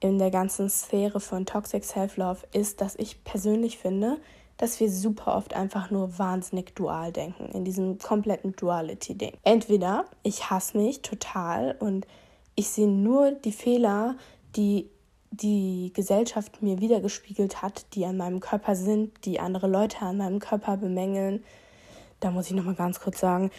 in 0.00 0.18
der 0.18 0.30
ganzen 0.30 0.70
Sphäre 0.70 1.20
von 1.20 1.44
Toxic 1.44 1.84
Self-Love, 1.84 2.40
ist, 2.52 2.80
dass 2.80 2.96
ich 2.96 3.22
persönlich 3.22 3.76
finde, 3.76 4.16
dass 4.56 4.80
wir 4.80 4.90
super 4.90 5.36
oft 5.36 5.54
einfach 5.54 5.90
nur 5.90 6.18
wahnsinnig 6.18 6.74
dual 6.74 7.12
denken, 7.12 7.50
in 7.52 7.64
diesem 7.64 7.98
kompletten 7.98 8.56
Duality-Ding. 8.56 9.34
Entweder 9.42 10.06
ich 10.22 10.48
hasse 10.48 10.78
mich 10.78 11.02
total 11.02 11.76
und 11.80 12.06
ich 12.54 12.68
sehe 12.70 12.88
nur 12.88 13.32
die 13.32 13.52
Fehler, 13.52 14.16
die 14.56 14.88
die 15.30 15.92
Gesellschaft 15.94 16.62
mir 16.62 16.80
wiedergespiegelt 16.80 17.60
hat, 17.62 17.94
die 17.94 18.04
an 18.06 18.16
meinem 18.16 18.40
Körper 18.40 18.74
sind, 18.74 19.24
die 19.26 19.38
andere 19.38 19.66
Leute 19.66 20.00
an 20.00 20.16
meinem 20.16 20.40
Körper 20.40 20.78
bemängeln. 20.78 21.44
Da 22.20 22.30
muss 22.30 22.46
ich 22.46 22.52
nochmal 22.52 22.74
ganz 22.74 23.00
kurz 23.00 23.20
sagen, 23.20 23.50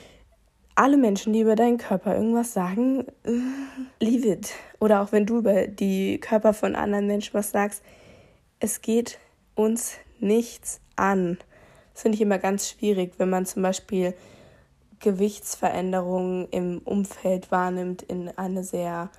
alle 0.75 0.97
Menschen, 0.97 1.33
die 1.33 1.41
über 1.41 1.55
deinen 1.55 1.77
Körper 1.77 2.15
irgendwas 2.15 2.53
sagen, 2.53 3.05
leave 3.99 4.27
it. 4.27 4.51
Oder 4.79 5.01
auch 5.01 5.11
wenn 5.11 5.25
du 5.25 5.37
über 5.37 5.67
die 5.67 6.19
Körper 6.19 6.53
von 6.53 6.75
anderen 6.75 7.07
Menschen 7.07 7.33
was 7.33 7.51
sagst, 7.51 7.83
es 8.59 8.81
geht 8.81 9.19
uns 9.55 9.95
nichts 10.19 10.79
an. 10.95 11.37
Das 11.93 12.03
finde 12.03 12.15
ich 12.15 12.21
immer 12.21 12.37
ganz 12.37 12.69
schwierig, 12.69 13.13
wenn 13.17 13.29
man 13.29 13.45
zum 13.45 13.63
Beispiel 13.63 14.13
Gewichtsveränderungen 14.99 16.47
im 16.51 16.79
Umfeld 16.85 17.51
wahrnimmt 17.51 18.03
in 18.03 18.29
eine 18.37 18.63
sehr, 18.63 19.09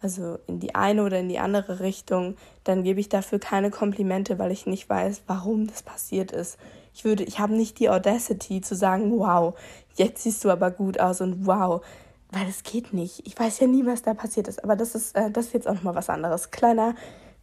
also 0.00 0.38
in 0.46 0.60
die 0.60 0.74
eine 0.74 1.02
oder 1.02 1.18
in 1.18 1.28
die 1.28 1.38
andere 1.38 1.80
Richtung, 1.80 2.36
dann 2.62 2.84
gebe 2.84 3.00
ich 3.00 3.08
dafür 3.08 3.38
keine 3.38 3.70
Komplimente, 3.70 4.38
weil 4.38 4.52
ich 4.52 4.66
nicht 4.66 4.88
weiß, 4.88 5.22
warum 5.26 5.66
das 5.66 5.82
passiert 5.82 6.30
ist. 6.30 6.58
Ich 6.92 7.04
würde, 7.04 7.24
ich 7.24 7.38
habe 7.38 7.54
nicht 7.54 7.78
die 7.78 7.88
Audacity 7.88 8.60
zu 8.60 8.74
sagen, 8.74 9.18
wow, 9.18 9.58
jetzt 9.94 10.22
siehst 10.22 10.44
du 10.44 10.50
aber 10.50 10.70
gut 10.70 11.00
aus 11.00 11.20
und 11.20 11.46
wow, 11.46 11.84
weil 12.30 12.48
es 12.48 12.62
geht 12.62 12.92
nicht. 12.92 13.26
Ich 13.26 13.38
weiß 13.38 13.60
ja 13.60 13.66
nie, 13.66 13.86
was 13.86 14.02
da 14.02 14.14
passiert 14.14 14.48
ist, 14.48 14.62
aber 14.62 14.76
das 14.76 14.94
ist, 14.94 15.16
äh, 15.16 15.30
das 15.30 15.46
ist 15.46 15.54
jetzt 15.54 15.68
auch 15.68 15.74
nochmal 15.74 15.94
was 15.94 16.10
anderes. 16.10 16.50
Kleiner, 16.50 16.94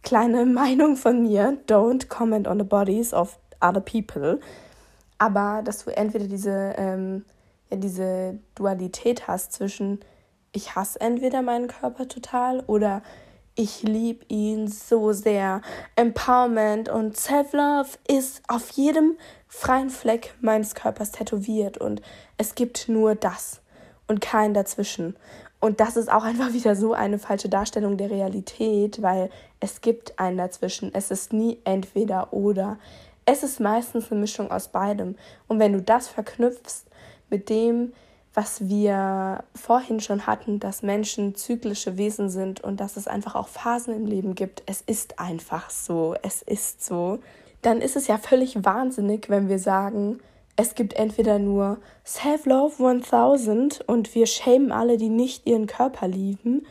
kleine 0.02 0.46
Meinung 0.46 0.96
von 0.96 1.22
mir. 1.22 1.58
Don't 1.66 2.08
comment 2.08 2.48
on 2.48 2.58
the 2.58 2.64
bodies 2.64 3.12
of 3.12 3.38
other 3.60 3.80
people. 3.80 4.40
Aber 5.18 5.62
dass 5.64 5.84
du 5.84 5.96
entweder 5.96 6.26
diese, 6.26 6.74
ähm, 6.76 7.24
ja, 7.70 7.76
diese 7.76 8.38
Dualität 8.54 9.26
hast 9.26 9.52
zwischen 9.52 10.00
ich 10.52 10.74
hasse 10.74 11.00
entweder 11.00 11.42
meinen 11.42 11.68
Körper 11.68 12.08
total 12.08 12.60
oder 12.66 13.02
ich 13.58 13.82
liebe 13.82 14.24
ihn 14.28 14.68
so 14.68 15.12
sehr. 15.12 15.62
Empowerment 15.96 16.88
und 16.88 17.16
Self-Love 17.16 17.88
ist 18.06 18.40
auf 18.46 18.70
jedem 18.70 19.18
freien 19.48 19.90
Fleck 19.90 20.32
meines 20.40 20.76
Körpers 20.76 21.10
tätowiert 21.10 21.76
und 21.76 22.00
es 22.36 22.54
gibt 22.54 22.88
nur 22.88 23.16
das 23.16 23.60
und 24.06 24.20
kein 24.20 24.54
dazwischen. 24.54 25.16
Und 25.58 25.80
das 25.80 25.96
ist 25.96 26.08
auch 26.08 26.22
einfach 26.24 26.52
wieder 26.52 26.76
so 26.76 26.92
eine 26.92 27.18
falsche 27.18 27.48
Darstellung 27.48 27.96
der 27.96 28.12
Realität, 28.12 29.02
weil 29.02 29.28
es 29.58 29.80
gibt 29.80 30.20
ein 30.20 30.36
dazwischen. 30.36 30.94
Es 30.94 31.10
ist 31.10 31.32
nie 31.32 31.58
entweder 31.64 32.32
oder. 32.32 32.78
Es 33.24 33.42
ist 33.42 33.58
meistens 33.58 34.12
eine 34.12 34.20
Mischung 34.20 34.52
aus 34.52 34.68
beidem. 34.68 35.16
Und 35.48 35.58
wenn 35.58 35.72
du 35.72 35.82
das 35.82 36.06
verknüpfst 36.06 36.84
mit 37.28 37.48
dem, 37.48 37.92
was 38.38 38.68
wir 38.68 39.42
vorhin 39.52 39.98
schon 39.98 40.28
hatten, 40.28 40.60
dass 40.60 40.82
Menschen 40.82 41.34
zyklische 41.34 41.96
Wesen 41.96 42.30
sind 42.30 42.60
und 42.60 42.78
dass 42.78 42.96
es 42.96 43.08
einfach 43.08 43.34
auch 43.34 43.48
Phasen 43.48 43.92
im 43.92 44.06
Leben 44.06 44.36
gibt. 44.36 44.62
Es 44.66 44.80
ist 44.80 45.18
einfach 45.18 45.70
so, 45.70 46.14
es 46.22 46.42
ist 46.42 46.84
so. 46.84 47.18
Dann 47.62 47.80
ist 47.80 47.96
es 47.96 48.06
ja 48.06 48.16
völlig 48.16 48.64
wahnsinnig, 48.64 49.28
wenn 49.28 49.48
wir 49.48 49.58
sagen, 49.58 50.20
es 50.54 50.76
gibt 50.76 50.92
entweder 50.94 51.40
nur 51.40 51.78
Self-Love 52.06 52.88
1000 52.88 53.80
und 53.88 54.14
wir 54.14 54.26
schämen 54.26 54.70
alle, 54.70 54.98
die 54.98 55.08
nicht 55.08 55.44
ihren 55.48 55.66
Körper 55.66 56.06
lieben, 56.06 56.64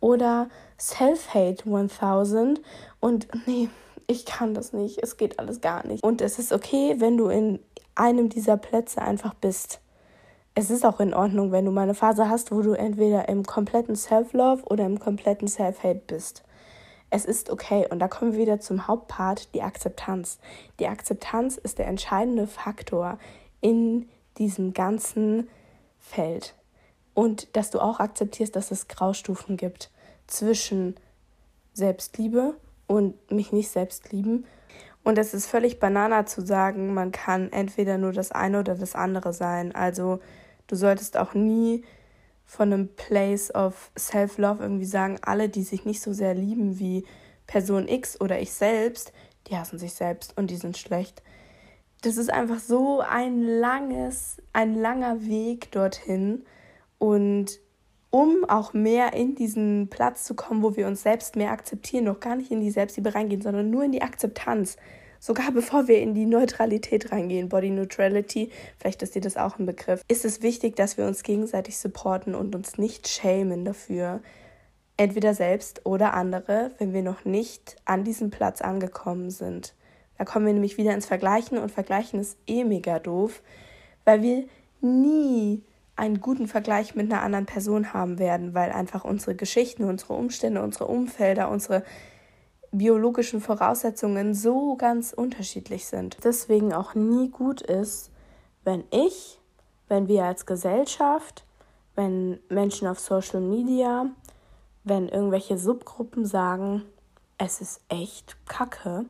oder 0.00 0.48
Self-Hate 0.78 1.64
1000 1.66 2.62
und 2.98 3.28
nee, 3.46 3.68
ich 4.06 4.24
kann 4.24 4.54
das 4.54 4.72
nicht, 4.72 5.02
es 5.02 5.18
geht 5.18 5.38
alles 5.38 5.60
gar 5.60 5.86
nicht. 5.86 6.02
Und 6.02 6.22
es 6.22 6.38
ist 6.38 6.50
okay, 6.50 6.94
wenn 6.96 7.18
du 7.18 7.28
in 7.28 7.58
einem 7.94 8.30
dieser 8.30 8.56
Plätze 8.56 9.02
einfach 9.02 9.34
bist 9.34 9.82
es 10.54 10.70
ist 10.70 10.84
auch 10.84 11.00
in 11.00 11.14
Ordnung, 11.14 11.52
wenn 11.52 11.64
du 11.64 11.70
mal 11.70 11.82
eine 11.82 11.94
Phase 11.94 12.28
hast, 12.28 12.52
wo 12.52 12.62
du 12.62 12.72
entweder 12.72 13.28
im 13.28 13.44
kompletten 13.44 13.96
Self-Love 13.96 14.64
oder 14.64 14.84
im 14.84 14.98
kompletten 14.98 15.48
Self-Hate 15.48 16.02
bist. 16.06 16.42
Es 17.10 17.24
ist 17.24 17.50
okay. 17.50 17.86
Und 17.90 17.98
da 17.98 18.08
kommen 18.08 18.32
wir 18.32 18.40
wieder 18.40 18.60
zum 18.60 18.86
Hauptpart, 18.86 19.54
die 19.54 19.62
Akzeptanz. 19.62 20.38
Die 20.78 20.86
Akzeptanz 20.86 21.56
ist 21.56 21.78
der 21.78 21.86
entscheidende 21.86 22.46
Faktor 22.46 23.18
in 23.60 24.08
diesem 24.38 24.72
ganzen 24.72 25.48
Feld. 25.98 26.54
Und 27.14 27.56
dass 27.56 27.70
du 27.70 27.80
auch 27.80 28.00
akzeptierst, 28.00 28.54
dass 28.54 28.70
es 28.70 28.88
Graustufen 28.88 29.56
gibt 29.56 29.90
zwischen 30.26 30.96
Selbstliebe 31.74 32.54
und 32.86 33.30
mich 33.30 33.52
nicht 33.52 33.70
selbst 33.70 34.12
lieben. 34.12 34.46
Und 35.02 35.18
es 35.18 35.34
ist 35.34 35.46
völlig 35.46 35.80
banana 35.80 36.26
zu 36.26 36.44
sagen, 36.44 36.94
man 36.94 37.10
kann 37.10 37.50
entweder 37.52 37.98
nur 37.98 38.12
das 38.12 38.32
eine 38.32 38.60
oder 38.60 38.74
das 38.74 38.94
andere 38.94 39.32
sein. 39.32 39.74
Also 39.74 40.20
Du 40.70 40.76
solltest 40.76 41.16
auch 41.16 41.34
nie 41.34 41.82
von 42.46 42.72
einem 42.72 42.94
Place 42.94 43.52
of 43.52 43.90
Self-Love 43.98 44.62
irgendwie 44.62 44.84
sagen, 44.84 45.18
alle, 45.20 45.48
die 45.48 45.64
sich 45.64 45.84
nicht 45.84 46.00
so 46.00 46.12
sehr 46.12 46.32
lieben 46.32 46.78
wie 46.78 47.04
Person 47.48 47.88
X 47.88 48.20
oder 48.20 48.40
ich 48.40 48.52
selbst, 48.52 49.12
die 49.48 49.56
hassen 49.56 49.80
sich 49.80 49.94
selbst 49.94 50.38
und 50.38 50.48
die 50.48 50.56
sind 50.56 50.78
schlecht. 50.78 51.24
Das 52.02 52.16
ist 52.16 52.32
einfach 52.32 52.60
so 52.60 53.00
ein 53.00 53.42
langes, 53.42 54.36
ein 54.52 54.76
langer 54.76 55.26
Weg 55.26 55.72
dorthin. 55.72 56.44
Und 56.98 57.58
um 58.10 58.44
auch 58.48 58.72
mehr 58.72 59.12
in 59.12 59.34
diesen 59.34 59.88
Platz 59.90 60.22
zu 60.22 60.34
kommen, 60.34 60.62
wo 60.62 60.76
wir 60.76 60.86
uns 60.86 61.02
selbst 61.02 61.34
mehr 61.34 61.50
akzeptieren, 61.50 62.04
noch 62.04 62.20
gar 62.20 62.36
nicht 62.36 62.52
in 62.52 62.60
die 62.60 62.70
Selbstliebe 62.70 63.12
reingehen, 63.12 63.42
sondern 63.42 63.70
nur 63.70 63.82
in 63.82 63.90
die 63.90 64.02
Akzeptanz, 64.02 64.76
sogar 65.20 65.52
bevor 65.52 65.86
wir 65.86 66.00
in 66.00 66.14
die 66.14 66.26
Neutralität 66.26 67.12
reingehen, 67.12 67.48
Body 67.48 67.70
Neutrality, 67.70 68.50
vielleicht 68.78 69.02
ist 69.02 69.14
dir 69.14 69.20
das 69.20 69.36
auch 69.36 69.58
ein 69.58 69.66
Begriff, 69.66 70.02
ist 70.08 70.24
es 70.24 70.42
wichtig, 70.42 70.74
dass 70.74 70.96
wir 70.96 71.06
uns 71.06 71.22
gegenseitig 71.22 71.78
supporten 71.78 72.34
und 72.34 72.54
uns 72.56 72.78
nicht 72.78 73.06
schämen 73.06 73.64
dafür, 73.64 74.20
entweder 74.96 75.34
selbst 75.34 75.86
oder 75.86 76.14
andere, 76.14 76.72
wenn 76.78 76.92
wir 76.92 77.02
noch 77.02 77.24
nicht 77.24 77.76
an 77.84 78.02
diesem 78.02 78.30
Platz 78.30 78.60
angekommen 78.60 79.30
sind. 79.30 79.74
Da 80.18 80.24
kommen 80.24 80.44
wir 80.44 80.52
nämlich 80.52 80.76
wieder 80.76 80.94
ins 80.94 81.06
Vergleichen 81.06 81.58
und 81.58 81.70
Vergleichen 81.70 82.20
ist 82.20 82.36
eh 82.46 82.64
mega 82.64 82.98
doof, 82.98 83.42
weil 84.04 84.22
wir 84.22 84.44
nie 84.80 85.62
einen 85.96 86.20
guten 86.20 86.48
Vergleich 86.48 86.94
mit 86.94 87.12
einer 87.12 87.22
anderen 87.22 87.46
Person 87.46 87.92
haben 87.92 88.18
werden, 88.18 88.54
weil 88.54 88.72
einfach 88.72 89.04
unsere 89.04 89.34
Geschichten, 89.34 89.84
unsere 89.84 90.14
Umstände, 90.14 90.62
unsere 90.62 90.86
Umfelder, 90.86 91.50
unsere 91.50 91.84
biologischen 92.72 93.40
Voraussetzungen 93.40 94.34
so 94.34 94.76
ganz 94.76 95.12
unterschiedlich 95.12 95.86
sind. 95.86 96.18
Deswegen 96.24 96.72
auch 96.72 96.94
nie 96.94 97.28
gut 97.28 97.60
ist, 97.60 98.10
wenn 98.64 98.84
ich, 98.90 99.40
wenn 99.88 100.08
wir 100.08 100.24
als 100.24 100.46
Gesellschaft, 100.46 101.44
wenn 101.96 102.38
Menschen 102.48 102.86
auf 102.86 103.00
Social 103.00 103.40
Media, 103.40 104.06
wenn 104.84 105.08
irgendwelche 105.08 105.58
Subgruppen 105.58 106.24
sagen, 106.24 106.84
es 107.38 107.60
ist 107.60 107.80
echt 107.88 108.36
kacke, 108.46 109.06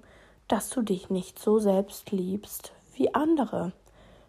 dass 0.49 0.71
du 0.71 0.83
dich 0.83 1.11
nicht 1.11 1.39
so 1.39 1.59
selbst 1.59 2.11
liebst 2.11 2.73
wie 2.95 3.15
andere. 3.15 3.73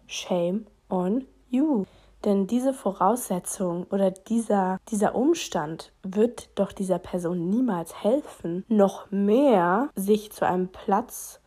Shame 0.07 0.65
on 0.89 1.25
you. 1.49 1.85
Denn 2.23 2.45
diese 2.45 2.73
Voraussetzung 2.73 3.85
oder 3.89 4.11
dieser, 4.11 4.77
dieser 4.89 5.15
Umstand 5.15 5.91
wird 6.03 6.49
doch 6.55 6.71
dieser 6.71 6.99
Person 6.99 7.49
niemals 7.49 8.03
helfen, 8.03 8.63
noch 8.67 9.09
mehr 9.09 9.89
sich 9.95 10.31
zu 10.31 10.45
einem 10.45 10.67
Platz 10.67 11.39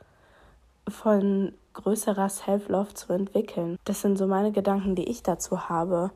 von 0.89 1.55
größerer 1.75 2.29
Self-Love 2.29 2.95
zu 2.95 3.13
entwickeln. 3.13 3.79
Das 3.85 4.01
sind 4.01 4.17
so 4.17 4.27
meine 4.27 4.53
Gedanken, 4.53 4.95
die 4.97 5.09
ich 5.09 5.23
dazu 5.23 5.69
habe. 5.69 6.11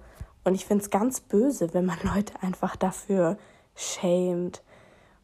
Und 0.45 0.55
ich 0.55 0.67
finde 0.67 0.83
es 0.83 0.91
ganz 0.91 1.21
böse, 1.21 1.73
wenn 1.73 1.87
man 1.87 1.99
Leute 2.15 2.35
einfach 2.43 2.75
dafür 2.75 3.39
schämt, 3.77 4.63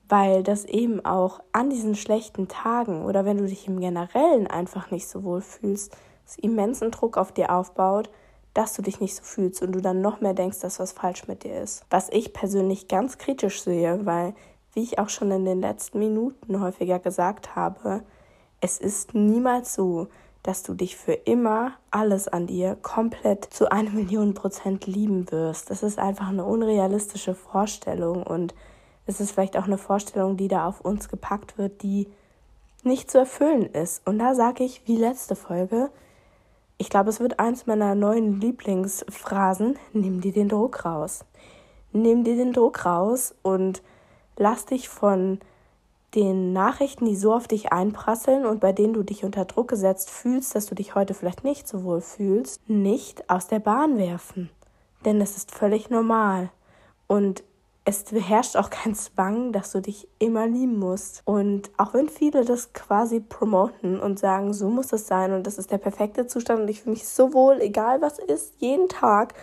weil 0.09 0.45
das 0.45 0.65
eben 0.65 1.05
auch 1.05 1.41
an 1.53 1.71
diesen 1.71 1.97
schlechten 1.97 2.47
Tagen 2.47 3.05
oder 3.05 3.25
wenn 3.25 3.39
du 3.39 3.47
dich 3.47 3.67
im 3.67 3.81
Generellen 3.81 4.47
einfach 4.47 4.93
nicht 4.93 5.09
so 5.09 5.25
wohl 5.25 5.41
fühlst, 5.41 5.97
es 6.25 6.39
immensen 6.39 6.91
Druck 6.93 7.17
auf 7.17 7.33
dir 7.33 7.51
aufbaut 7.51 8.11
dass 8.55 8.75
du 8.75 8.83
dich 8.83 9.01
nicht 9.01 9.17
so 9.17 9.23
fühlst 9.23 9.63
und 9.63 9.73
du 9.73 9.81
dann 9.81 10.01
noch 10.01 10.21
mehr 10.21 10.35
denkst, 10.35 10.61
dass 10.61 10.79
was 10.79 10.93
falsch 10.93 11.27
mit 11.27 11.43
dir 11.43 11.61
ist. 11.61 11.85
Was 11.91 12.09
ich 12.11 12.33
persönlich 12.33 12.89
ganz 12.89 13.19
kritisch 13.19 13.63
sehe, 13.63 14.07
weil, 14.07 14.35
wie 14.73 14.83
ich 14.83 14.99
auch 14.99 15.09
schon 15.09 15.31
in 15.33 15.45
den 15.45 15.61
letzten 15.61 15.99
Minuten 15.99 16.61
häufiger 16.61 17.01
gesagt 17.01 17.57
habe, 17.57 18.03
es 18.61 18.79
ist 18.79 19.15
niemals 19.15 19.75
so, 19.75 20.07
dass 20.45 20.63
du 20.63 20.75
dich 20.75 20.97
für 20.97 21.15
immer 21.15 21.73
alles 21.91 22.29
an 22.29 22.47
dir 22.47 22.77
komplett 22.77 23.45
zu 23.45 23.73
einer 23.73 23.91
Million 23.93 24.35
Prozent 24.35 24.87
lieben 24.87 25.31
wirst. 25.33 25.71
Das 25.71 25.83
ist 25.83 25.99
einfach 25.99 26.29
eine 26.29 26.45
unrealistische 26.45 27.35
Vorstellung 27.35 28.23
und 28.23 28.55
es 29.07 29.21
ist 29.21 29.33
vielleicht 29.33 29.57
auch 29.57 29.65
eine 29.65 29.79
Vorstellung, 29.79 30.37
die 30.37 30.49
da 30.49 30.67
auf 30.67 30.81
uns 30.81 31.09
gepackt 31.09 31.59
wird, 31.59 31.83
die 31.83 32.09
nicht 32.85 33.11
zu 33.11 33.19
erfüllen 33.19 33.67
ist. 33.67 34.07
Und 34.07 34.19
da 34.19 34.35
sage 34.35 34.65
ich, 34.65 34.83
wie 34.87 34.97
letzte 34.97 35.35
Folge, 35.35 35.91
ich 36.79 36.91
glaube, 36.91 37.11
es 37.11 37.21
wird 37.21 37.39
eins 37.39 37.67
meiner 37.67 37.95
neuen 37.95 38.41
Lieblingsphrasen. 38.41 39.79
Nimm 39.93 40.21
dir 40.21 40.33
den 40.33 40.49
Druck 40.49 40.85
raus. 40.85 41.25
Nimm 41.93 42.25
dir 42.25 42.37
den 42.37 42.53
Druck 42.53 42.85
raus 42.85 43.35
und 43.43 43.83
lass 44.37 44.67
dich 44.67 44.89
von 44.89 45.39
den 46.15 46.53
Nachrichten, 46.53 47.07
die 47.07 47.17
so 47.17 47.35
auf 47.35 47.49
dich 47.49 47.73
einprasseln 47.73 48.47
und 48.47 48.61
bei 48.61 48.73
denen 48.73 48.93
du 48.93 49.03
dich 49.03 49.25
unter 49.25 49.45
Druck 49.45 49.69
gesetzt 49.69 50.11
fühlst, 50.11 50.55
dass 50.55 50.67
du 50.67 50.75
dich 50.75 50.95
heute 50.95 51.15
vielleicht 51.15 51.45
nicht 51.45 51.67
so 51.67 51.85
wohl 51.85 52.01
fühlst, 52.01 52.69
nicht 52.69 53.29
aus 53.31 53.49
der 53.49 53.59
Bahn 53.61 53.99
werfen. 53.99 54.51
Denn 55.05 55.21
es 55.21 55.37
ist 55.37 55.53
völlig 55.53 55.91
normal. 55.91 56.51
Und 57.07 57.45
es 57.87 58.05
herrscht 58.11 58.57
auch 58.57 58.71
kein 58.71 58.95
Zwang, 58.95 59.53
dass 59.53 59.73
du 59.73 59.81
dich 59.81 60.09
immer 60.19 60.47
lieben 60.47 60.79
musst. 60.79 61.21
Und 61.27 61.71
auch 61.77 61.93
wenn 61.93 62.09
viele 62.09 62.45
das 62.45 62.73
quasi 62.73 63.21
promoten 63.21 64.01
und 64.01 64.19
sagen, 64.19 64.55
so 64.55 64.71
muss 64.71 64.93
es 64.93 65.07
sein 65.07 65.33
und 65.33 65.47
das 65.47 65.59
ist 65.59 65.71
der 65.71 65.79
perfekte 65.79 66.27
Zustand 66.27 66.63
und 66.63 66.69
ich 66.69 66.81
fühle 66.81 66.95
mich 66.95 67.07
so 67.07 67.35
wohl, 67.35 67.61
egal 67.61 68.01
was 68.01 68.19
ist, 68.19 68.55
jeden 68.59 68.89
Tag 68.89 69.35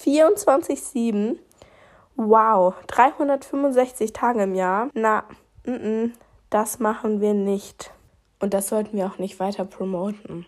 24-7, 0.00 1.36
wow, 2.16 2.74
365 2.86 4.14
Tage 4.14 4.42
im 4.44 4.54
Jahr, 4.54 4.88
na, 4.94 5.24
n 5.64 5.74
-n, 5.74 6.10
das 6.48 6.78
machen 6.78 7.20
wir 7.20 7.34
nicht. 7.34 7.92
Und 8.40 8.54
das 8.54 8.68
sollten 8.68 8.96
wir 8.96 9.06
auch 9.06 9.18
nicht 9.18 9.38
weiter 9.38 9.66
promoten, 9.66 10.46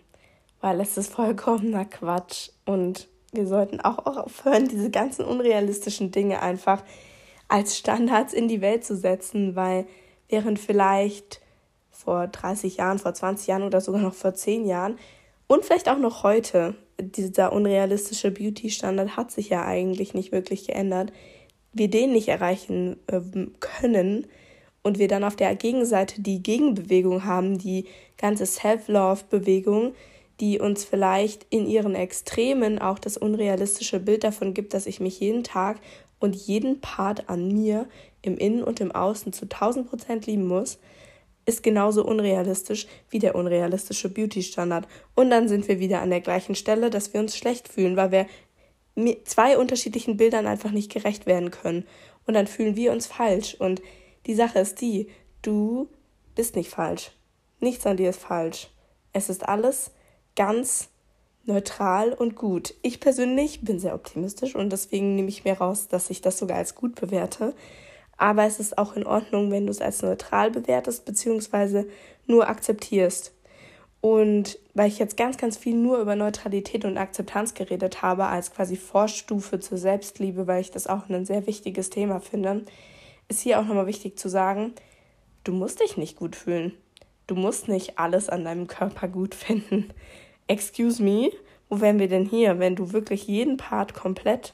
weil 0.61 0.81
es 0.81 0.97
ist 0.97 1.13
vollkommener 1.13 1.85
Quatsch 1.85 2.49
und 2.65 3.07
wir 3.31 3.47
sollten 3.47 3.81
auch 3.81 4.05
aufhören, 4.05 4.67
diese 4.67 4.89
ganzen 4.89 5.25
unrealistischen 5.25 6.11
Dinge 6.11 6.41
einfach 6.41 6.81
als 7.47 7.77
Standards 7.77 8.33
in 8.33 8.47
die 8.47 8.61
Welt 8.61 8.83
zu 8.83 8.95
setzen, 8.95 9.55
weil 9.55 9.85
während 10.29 10.59
vielleicht 10.59 11.41
vor 11.91 12.27
30 12.27 12.77
Jahren, 12.77 12.99
vor 12.99 13.13
20 13.13 13.47
Jahren 13.47 13.63
oder 13.63 13.81
sogar 13.81 14.01
noch 14.01 14.13
vor 14.13 14.33
10 14.33 14.65
Jahren 14.65 14.97
und 15.47 15.63
vielleicht 15.65 15.89
auch 15.89 15.97
noch 15.97 16.23
heute, 16.23 16.75
dieser 16.99 17.53
unrealistische 17.53 18.31
Beauty-Standard 18.31 19.17
hat 19.17 19.31
sich 19.31 19.49
ja 19.49 19.65
eigentlich 19.65 20.13
nicht 20.13 20.31
wirklich 20.31 20.65
geändert, 20.65 21.11
wir 21.73 21.89
den 21.89 22.13
nicht 22.13 22.29
erreichen 22.29 22.97
äh, 23.07 23.19
können 23.59 24.27
und 24.81 24.97
wir 24.97 25.07
dann 25.07 25.23
auf 25.23 25.35
der 25.35 25.55
Gegenseite 25.55 26.21
die 26.21 26.41
Gegenbewegung 26.41 27.25
haben, 27.25 27.57
die 27.57 27.85
ganze 28.17 28.45
Self-Love-Bewegung, 28.45 29.93
die 30.39 30.59
uns 30.59 30.83
vielleicht 30.83 31.45
in 31.49 31.67
ihren 31.67 31.95
Extremen 31.95 32.79
auch 32.79 32.99
das 32.99 33.17
unrealistische 33.17 33.99
Bild 33.99 34.23
davon 34.23 34.53
gibt, 34.53 34.73
dass 34.73 34.85
ich 34.85 34.99
mich 34.99 35.19
jeden 35.19 35.43
Tag 35.43 35.77
und 36.19 36.35
jeden 36.35 36.81
Part 36.81 37.29
an 37.29 37.47
mir 37.47 37.87
im 38.21 38.37
Innen 38.37 38.63
und 38.63 38.79
im 38.79 38.91
Außen 38.91 39.33
zu 39.33 39.45
1000 39.45 39.89
Prozent 39.89 40.25
lieben 40.25 40.47
muss, 40.47 40.79
ist 41.45 41.61
genauso 41.61 42.03
unrealistisch 42.03 42.87
wie 43.09 43.19
der 43.19 43.35
unrealistische 43.35 44.09
Beauty-Standard. 44.09 44.87
Und 45.13 45.29
dann 45.29 45.47
sind 45.47 45.67
wir 45.67 45.79
wieder 45.79 46.01
an 46.01 46.09
der 46.09 46.21
gleichen 46.21 46.55
Stelle, 46.55 46.89
dass 46.89 47.13
wir 47.13 47.19
uns 47.19 47.37
schlecht 47.37 47.67
fühlen, 47.67 47.95
weil 47.95 48.11
wir 48.11 48.27
zwei 49.25 49.57
unterschiedlichen 49.57 50.17
Bildern 50.17 50.47
einfach 50.47 50.71
nicht 50.71 50.91
gerecht 50.91 51.25
werden 51.25 51.51
können. 51.51 51.85
Und 52.25 52.33
dann 52.33 52.47
fühlen 52.47 52.75
wir 52.75 52.91
uns 52.91 53.05
falsch. 53.05 53.55
Und 53.55 53.81
die 54.25 54.35
Sache 54.35 54.59
ist 54.59 54.81
die, 54.81 55.09
du 55.41 55.87
bist 56.33 56.55
nicht 56.55 56.69
falsch. 56.69 57.11
Nichts 57.59 57.85
an 57.85 57.97
dir 57.97 58.09
ist 58.09 58.21
falsch. 58.21 58.69
Es 59.13 59.29
ist 59.29 59.47
alles 59.47 59.91
ganz 60.35 60.89
neutral 61.45 62.13
und 62.13 62.35
gut. 62.35 62.73
Ich 62.81 62.99
persönlich 62.99 63.61
bin 63.61 63.79
sehr 63.79 63.95
optimistisch 63.95 64.55
und 64.55 64.71
deswegen 64.71 65.15
nehme 65.15 65.29
ich 65.29 65.45
mir 65.45 65.57
raus, 65.57 65.87
dass 65.87 66.09
ich 66.09 66.21
das 66.21 66.37
sogar 66.37 66.57
als 66.57 66.75
gut 66.75 66.95
bewerte. 66.95 67.53
Aber 68.17 68.45
es 68.45 68.59
ist 68.59 68.77
auch 68.77 68.95
in 68.95 69.05
Ordnung, 69.05 69.51
wenn 69.51 69.65
du 69.65 69.71
es 69.71 69.81
als 69.81 70.01
neutral 70.01 70.51
bewertest, 70.51 71.05
beziehungsweise 71.05 71.87
nur 72.25 72.47
akzeptierst. 72.47 73.33
Und 74.01 74.59
weil 74.73 74.87
ich 74.87 74.99
jetzt 74.99 75.17
ganz, 75.17 75.37
ganz 75.37 75.57
viel 75.57 75.75
nur 75.75 75.97
über 75.97 76.15
Neutralität 76.15 76.85
und 76.85 76.97
Akzeptanz 76.97 77.53
geredet 77.53 78.01
habe, 78.01 78.25
als 78.25 78.53
quasi 78.53 78.75
Vorstufe 78.75 79.59
zur 79.59 79.77
Selbstliebe, 79.77 80.47
weil 80.47 80.61
ich 80.61 80.71
das 80.71 80.87
auch 80.87 81.09
ein 81.09 81.25
sehr 81.25 81.47
wichtiges 81.47 81.89
Thema 81.89 82.19
finde, 82.19 82.63
ist 83.27 83.41
hier 83.41 83.59
auch 83.59 83.65
nochmal 83.65 83.87
wichtig 83.87 84.17
zu 84.19 84.29
sagen, 84.29 84.73
du 85.43 85.53
musst 85.53 85.79
dich 85.81 85.97
nicht 85.97 86.17
gut 86.17 86.35
fühlen. 86.35 86.73
Du 87.27 87.33
musst 87.33 87.67
nicht 87.67 87.97
alles 87.97 88.29
an 88.29 88.45
deinem 88.45 88.67
Körper 88.67 89.07
gut 89.07 89.33
finden 89.35 89.91
excuse 90.47 91.01
me, 91.01 91.31
wo 91.69 91.81
wären 91.81 91.99
wir 91.99 92.07
denn 92.07 92.25
hier, 92.25 92.59
wenn 92.59 92.75
du 92.75 92.91
wirklich 92.91 93.27
jeden 93.27 93.57
Part 93.57 93.93
komplett 93.93 94.53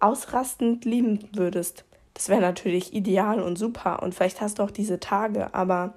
ausrastend 0.00 0.84
lieben 0.84 1.28
würdest? 1.32 1.84
Das 2.14 2.28
wäre 2.28 2.40
natürlich 2.40 2.92
ideal 2.92 3.40
und 3.40 3.56
super 3.56 4.02
und 4.02 4.14
vielleicht 4.14 4.40
hast 4.40 4.58
du 4.58 4.62
auch 4.62 4.70
diese 4.70 5.00
Tage, 5.00 5.54
aber 5.54 5.94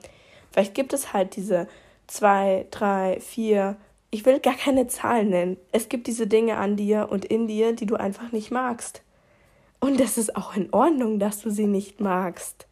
vielleicht 0.51 0.73
gibt 0.73 0.93
es 0.93 1.13
halt 1.13 1.35
diese 1.35 1.67
zwei, 2.07 2.67
drei, 2.71 3.19
vier, 3.19 3.77
ich 4.11 4.25
will 4.25 4.39
gar 4.39 4.55
keine 4.55 4.87
Zahlen 4.87 5.29
nennen. 5.29 5.57
Es 5.71 5.89
gibt 5.89 6.07
diese 6.07 6.27
Dinge 6.27 6.57
an 6.57 6.77
dir 6.77 7.09
und 7.11 7.25
in 7.25 7.47
dir, 7.47 7.73
die 7.73 7.85
du 7.85 7.95
einfach 7.95 8.31
nicht 8.31 8.51
magst. 8.51 9.01
Und 9.81 9.99
das 9.99 10.17
ist 10.17 10.35
auch 10.35 10.55
in 10.55 10.73
Ordnung, 10.73 11.19
dass 11.19 11.41
du 11.41 11.49
sie 11.49 11.67
nicht 11.67 11.99
magst. 11.99 12.67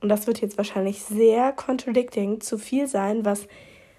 Und 0.00 0.08
das 0.08 0.26
wird 0.26 0.40
jetzt 0.40 0.58
wahrscheinlich 0.58 1.02
sehr 1.04 1.52
contradicting 1.52 2.40
zu 2.40 2.58
viel 2.58 2.88
sein, 2.88 3.24
was 3.24 3.46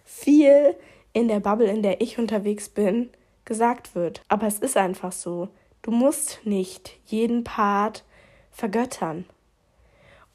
viel 0.04 0.76
in 1.18 1.28
der 1.28 1.40
Bubble, 1.40 1.66
in 1.66 1.82
der 1.82 2.00
ich 2.00 2.20
unterwegs 2.20 2.70
bin, 2.70 3.10
gesagt 3.44 3.96
wird. 3.96 4.22
Aber 4.28 4.46
es 4.46 4.60
ist 4.60 4.78
einfach 4.78 5.12
so. 5.12 5.48
Du 5.82 5.90
musst 5.90 6.42
nicht 6.44 6.96
jeden 7.08 7.44
Part 7.44 8.04
vergöttern. 8.52 9.26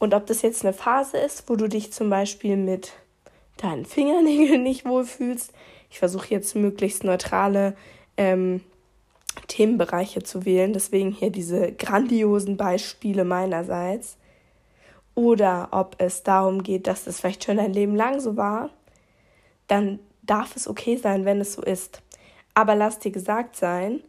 Und 0.01 0.13
ob 0.13 0.27
das 0.27 0.43
jetzt 0.43 0.65
eine 0.65 0.73
Phase 0.73 1.19
ist, 1.19 1.49
wo 1.49 1.55
du 1.55 1.69
dich 1.69 1.93
zum 1.93 2.11
Beispiel 2.11 2.57
mit 2.57 2.95
deinen 3.59 3.85
Fingernägeln 3.85 4.63
nicht 4.65 4.85
wohlfühlst, 4.85 5.53
ich 5.89 6.01
versuche 6.01 6.31
jetzt 6.31 6.57
möglichst 6.57 7.05
neutrale 7.05 7.77
ähm, 8.17 8.61
Themenbereiche 9.47 10.25
zu 10.25 10.45
wählen, 10.45 10.73
deswegen 10.73 11.13
hier 11.13 11.31
diese 11.31 11.71
grandiosen 11.71 12.57
Beispiele 12.57 13.25
meinerseits. 13.25 14.17
Oder 15.15 15.69
ob 15.71 15.95
es 15.99 16.25
darum 16.25 16.65
geht, 16.65 16.89
dass 16.89 17.07
es 17.07 17.21
vielleicht 17.21 17.45
schon 17.45 17.59
dein 17.59 17.73
Leben 17.73 17.95
lang 17.95 18.19
so 18.19 18.37
war, 18.37 18.71
dann 19.69 20.01
darf 20.23 20.57
es 20.57 20.69
okay 20.69 20.97
sein, 20.97 21.25
wenn 21.25 21.41
es 21.41 21.53
so 21.55 21.63
ist. 21.63 22.03
Aber 22.55 22.75
lass 22.75 22.99
dir 22.99 23.11
gesagt 23.11 23.57
sein, 23.57 24.03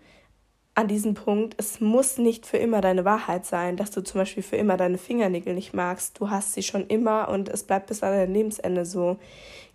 an 0.75 0.87
diesem 0.87 1.13
Punkt, 1.13 1.55
es 1.57 1.81
muss 1.81 2.17
nicht 2.17 2.47
für 2.47 2.57
immer 2.57 2.81
deine 2.81 3.05
Wahrheit 3.05 3.45
sein, 3.45 3.77
dass 3.77 3.91
du 3.91 4.01
zum 4.01 4.21
Beispiel 4.21 4.41
für 4.41 4.55
immer 4.55 4.75
deine 4.75 4.97
Fingernägel 4.97 5.53
nicht 5.53 5.73
magst. 5.73 6.19
Du 6.19 6.29
hast 6.31 6.53
sie 6.53 6.63
schon 6.63 6.87
immer 6.87 7.29
und 7.29 7.47
es 7.47 7.63
bleibt 7.63 7.87
bis 7.87 8.01
an 8.01 8.11
dein 8.11 8.33
Lebensende 8.33 8.85
so. 8.85 9.17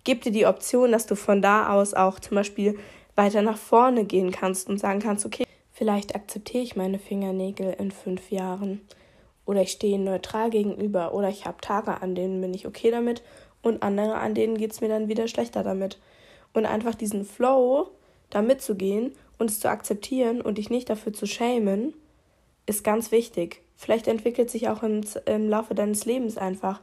Gib 0.03 0.23
dir 0.23 0.31
die 0.31 0.45
Option, 0.45 0.91
dass 0.91 1.05
du 1.05 1.15
von 1.15 1.41
da 1.41 1.69
aus 1.69 1.93
auch 1.93 2.19
zum 2.19 2.35
Beispiel 2.35 2.77
weiter 3.15 3.41
nach 3.41 3.57
vorne 3.57 4.03
gehen 4.03 4.31
kannst 4.31 4.69
und 4.69 4.77
sagen 4.77 4.99
kannst, 4.99 5.25
okay, 5.25 5.45
vielleicht 5.71 6.15
akzeptiere 6.15 6.63
ich 6.63 6.75
meine 6.75 6.99
Fingernägel 6.99 7.75
in 7.79 7.91
fünf 7.91 8.29
Jahren. 8.29 8.81
Oder 9.45 9.61
ich 9.61 9.71
stehe 9.71 9.97
neutral 9.97 10.49
gegenüber. 10.49 11.13
Oder 11.13 11.29
ich 11.29 11.45
habe 11.45 11.61
Tage, 11.61 12.01
an 12.01 12.13
denen 12.13 12.41
bin 12.41 12.53
ich 12.53 12.67
okay 12.67 12.91
damit 12.91 13.23
und 13.61 13.83
andere, 13.83 14.15
an 14.15 14.35
denen 14.35 14.57
geht 14.57 14.71
es 14.73 14.81
mir 14.81 14.89
dann 14.89 15.07
wieder 15.07 15.27
schlechter 15.27 15.63
damit 15.63 15.97
und 16.53 16.65
einfach 16.65 16.95
diesen 16.95 17.25
Flow 17.25 17.91
da 18.29 18.41
mitzugehen 18.41 19.13
und 19.37 19.49
es 19.49 19.59
zu 19.59 19.69
akzeptieren 19.69 20.41
und 20.41 20.57
dich 20.57 20.69
nicht 20.69 20.89
dafür 20.89 21.13
zu 21.13 21.25
schämen, 21.25 21.93
ist 22.65 22.83
ganz 22.83 23.11
wichtig. 23.11 23.61
Vielleicht 23.75 24.07
entwickelt 24.07 24.49
sich 24.49 24.69
auch 24.69 24.83
im, 24.83 25.01
im 25.25 25.49
Laufe 25.49 25.73
deines 25.73 26.05
Lebens 26.05 26.37
einfach 26.37 26.81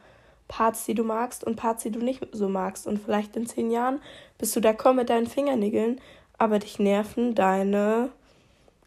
Parts, 0.48 0.85
die 0.85 0.94
du 0.94 1.05
magst 1.05 1.44
und 1.44 1.57
Parts, 1.57 1.83
die 1.83 1.90
du 1.90 1.98
nicht 1.98 2.26
so 2.33 2.48
magst. 2.48 2.87
Und 2.87 2.98
vielleicht 2.98 3.37
in 3.37 3.46
zehn 3.46 3.70
Jahren 3.70 4.00
bist 4.38 4.55
du 4.57 4.61
da 4.61 4.72
komm 4.72 4.96
mit 4.96 5.11
deinen 5.11 5.26
Fingernägeln, 5.26 6.00
aber 6.38 6.59
dich 6.59 6.79
nerven 6.79 7.35
deine 7.35 8.11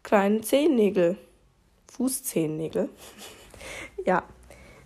kleinen 0.02 0.42
Zehennägel. 0.42 1.16
Fußzehennägel. 1.92 2.88
ja, 4.04 4.22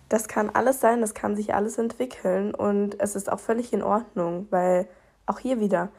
das 0.09 0.27
kann 0.27 0.49
alles 0.49 0.79
sein, 0.79 1.01
das 1.01 1.13
kann 1.13 1.35
sich 1.35 1.53
alles 1.53 1.77
entwickeln 1.77 2.53
und 2.53 2.99
es 2.99 3.15
ist 3.15 3.31
auch 3.31 3.39
völlig 3.39 3.73
in 3.73 3.81
Ordnung, 3.81 4.47
weil 4.49 4.87
auch 5.25 5.39
hier 5.39 5.59
wieder, 5.59 5.89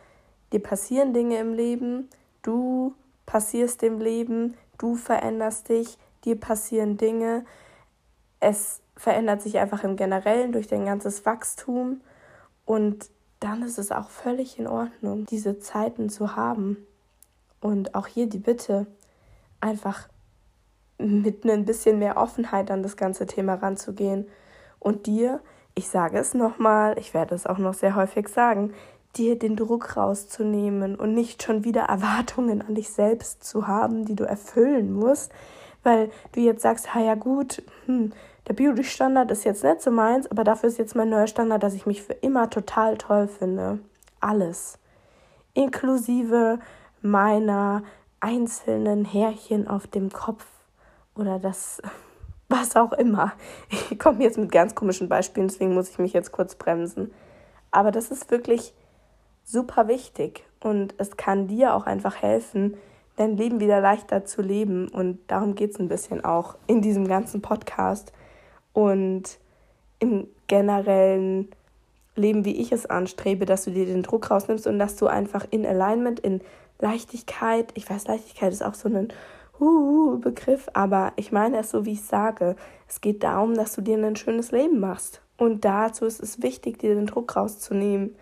dir 0.52 0.62
passieren 0.62 1.12
Dinge 1.12 1.38
im 1.38 1.54
Leben, 1.54 2.08
du 2.42 2.94
passierst 3.26 3.82
dem 3.82 4.00
Leben, 4.00 4.54
du 4.78 4.94
veränderst 4.94 5.68
dich, 5.68 5.98
dir 6.24 6.38
passieren 6.38 6.96
Dinge. 6.96 7.44
Es 8.40 8.80
verändert 8.96 9.42
sich 9.42 9.58
einfach 9.58 9.84
im 9.84 9.96
Generellen 9.96 10.52
durch 10.52 10.68
dein 10.68 10.86
ganzes 10.86 11.26
Wachstum. 11.26 12.00
Und 12.64 13.10
dann 13.40 13.62
ist 13.62 13.78
es 13.78 13.92
auch 13.92 14.10
völlig 14.10 14.58
in 14.58 14.66
Ordnung, 14.66 15.26
diese 15.26 15.58
Zeiten 15.58 16.08
zu 16.08 16.36
haben. 16.36 16.78
Und 17.60 17.94
auch 17.94 18.06
hier 18.06 18.28
die 18.28 18.38
Bitte, 18.38 18.86
einfach 19.60 20.08
mit 20.98 21.44
ein 21.44 21.64
bisschen 21.64 21.98
mehr 21.98 22.16
Offenheit 22.16 22.70
an 22.70 22.82
das 22.82 22.96
ganze 22.96 23.26
Thema 23.26 23.54
ranzugehen. 23.54 24.26
Und 24.78 25.06
dir, 25.06 25.40
ich 25.74 25.88
sage 25.88 26.18
es 26.18 26.34
nochmal, 26.34 26.98
ich 26.98 27.12
werde 27.12 27.34
es 27.34 27.46
auch 27.46 27.58
noch 27.58 27.74
sehr 27.74 27.96
häufig 27.96 28.28
sagen, 28.28 28.72
dir 29.18 29.38
den 29.38 29.56
Druck 29.56 29.96
rauszunehmen 29.96 30.96
und 30.96 31.14
nicht 31.14 31.42
schon 31.42 31.64
wieder 31.64 31.82
Erwartungen 31.82 32.62
an 32.62 32.74
dich 32.74 32.90
selbst 32.90 33.44
zu 33.44 33.66
haben, 33.66 34.04
die 34.04 34.14
du 34.14 34.24
erfüllen 34.24 34.92
musst, 34.92 35.32
weil 35.82 36.10
du 36.32 36.40
jetzt 36.40 36.62
sagst, 36.62 36.94
ha 36.94 37.00
ja 37.00 37.14
gut, 37.14 37.62
hm, 37.86 38.12
der 38.48 38.54
Beauty-Standard 38.54 39.30
ist 39.30 39.44
jetzt 39.44 39.64
nicht 39.64 39.82
so 39.82 39.90
meins, 39.90 40.30
aber 40.30 40.44
dafür 40.44 40.68
ist 40.68 40.78
jetzt 40.78 40.94
mein 40.94 41.10
neuer 41.10 41.26
Standard, 41.26 41.62
dass 41.62 41.74
ich 41.74 41.86
mich 41.86 42.02
für 42.02 42.12
immer 42.12 42.48
total 42.48 42.96
toll 42.96 43.26
finde. 43.26 43.80
Alles. 44.20 44.78
Inklusive 45.54 46.58
meiner 47.02 47.82
einzelnen 48.20 49.04
Härchen 49.04 49.66
auf 49.66 49.86
dem 49.86 50.10
Kopf 50.10 50.46
oder 51.16 51.38
das 51.38 51.82
was 52.48 52.76
auch 52.76 52.92
immer. 52.92 53.32
Ich 53.90 53.98
komme 53.98 54.22
jetzt 54.22 54.38
mit 54.38 54.52
ganz 54.52 54.74
komischen 54.74 55.08
Beispielen, 55.08 55.48
deswegen 55.48 55.74
muss 55.74 55.90
ich 55.90 55.98
mich 55.98 56.12
jetzt 56.12 56.30
kurz 56.30 56.54
bremsen. 56.54 57.12
Aber 57.72 57.90
das 57.90 58.10
ist 58.10 58.30
wirklich 58.30 58.72
super 59.46 59.88
wichtig 59.88 60.44
und 60.60 60.94
es 60.98 61.16
kann 61.16 61.46
dir 61.46 61.74
auch 61.74 61.86
einfach 61.86 62.20
helfen, 62.20 62.76
dein 63.16 63.36
Leben 63.36 63.60
wieder 63.60 63.80
leichter 63.80 64.24
zu 64.24 64.42
leben. 64.42 64.88
Und 64.88 65.18
darum 65.28 65.54
geht 65.54 65.70
es 65.70 65.80
ein 65.80 65.88
bisschen 65.88 66.24
auch 66.24 66.56
in 66.66 66.82
diesem 66.82 67.08
ganzen 67.08 67.40
Podcast 67.40 68.12
und 68.72 69.38
im 70.00 70.26
generellen 70.48 71.48
Leben, 72.14 72.44
wie 72.44 72.56
ich 72.60 72.72
es 72.72 72.86
anstrebe, 72.86 73.46
dass 73.46 73.64
du 73.64 73.70
dir 73.70 73.86
den 73.86 74.02
Druck 74.02 74.30
rausnimmst 74.30 74.66
und 74.66 74.78
dass 74.78 74.96
du 74.96 75.06
einfach 75.06 75.46
in 75.50 75.64
Alignment, 75.64 76.20
in 76.20 76.40
Leichtigkeit, 76.78 77.70
ich 77.74 77.88
weiß, 77.88 78.06
Leichtigkeit 78.06 78.52
ist 78.52 78.62
auch 78.62 78.74
so 78.74 78.88
ein 78.88 79.08
uh, 79.60 80.18
Begriff, 80.18 80.68
aber 80.74 81.12
ich 81.16 81.32
meine 81.32 81.58
es 81.58 81.70
so, 81.70 81.86
wie 81.86 81.92
ich 81.92 82.02
sage. 82.02 82.56
Es 82.88 83.00
geht 83.00 83.22
darum, 83.22 83.54
dass 83.54 83.74
du 83.74 83.80
dir 83.80 83.96
ein 83.96 84.16
schönes 84.16 84.50
Leben 84.50 84.80
machst. 84.80 85.22
Und 85.38 85.64
dazu 85.64 86.04
ist 86.04 86.22
es 86.22 86.42
wichtig, 86.42 86.78
dir 86.78 86.94
den 86.94 87.06
Druck 87.06 87.36
rauszunehmen. 87.36 88.14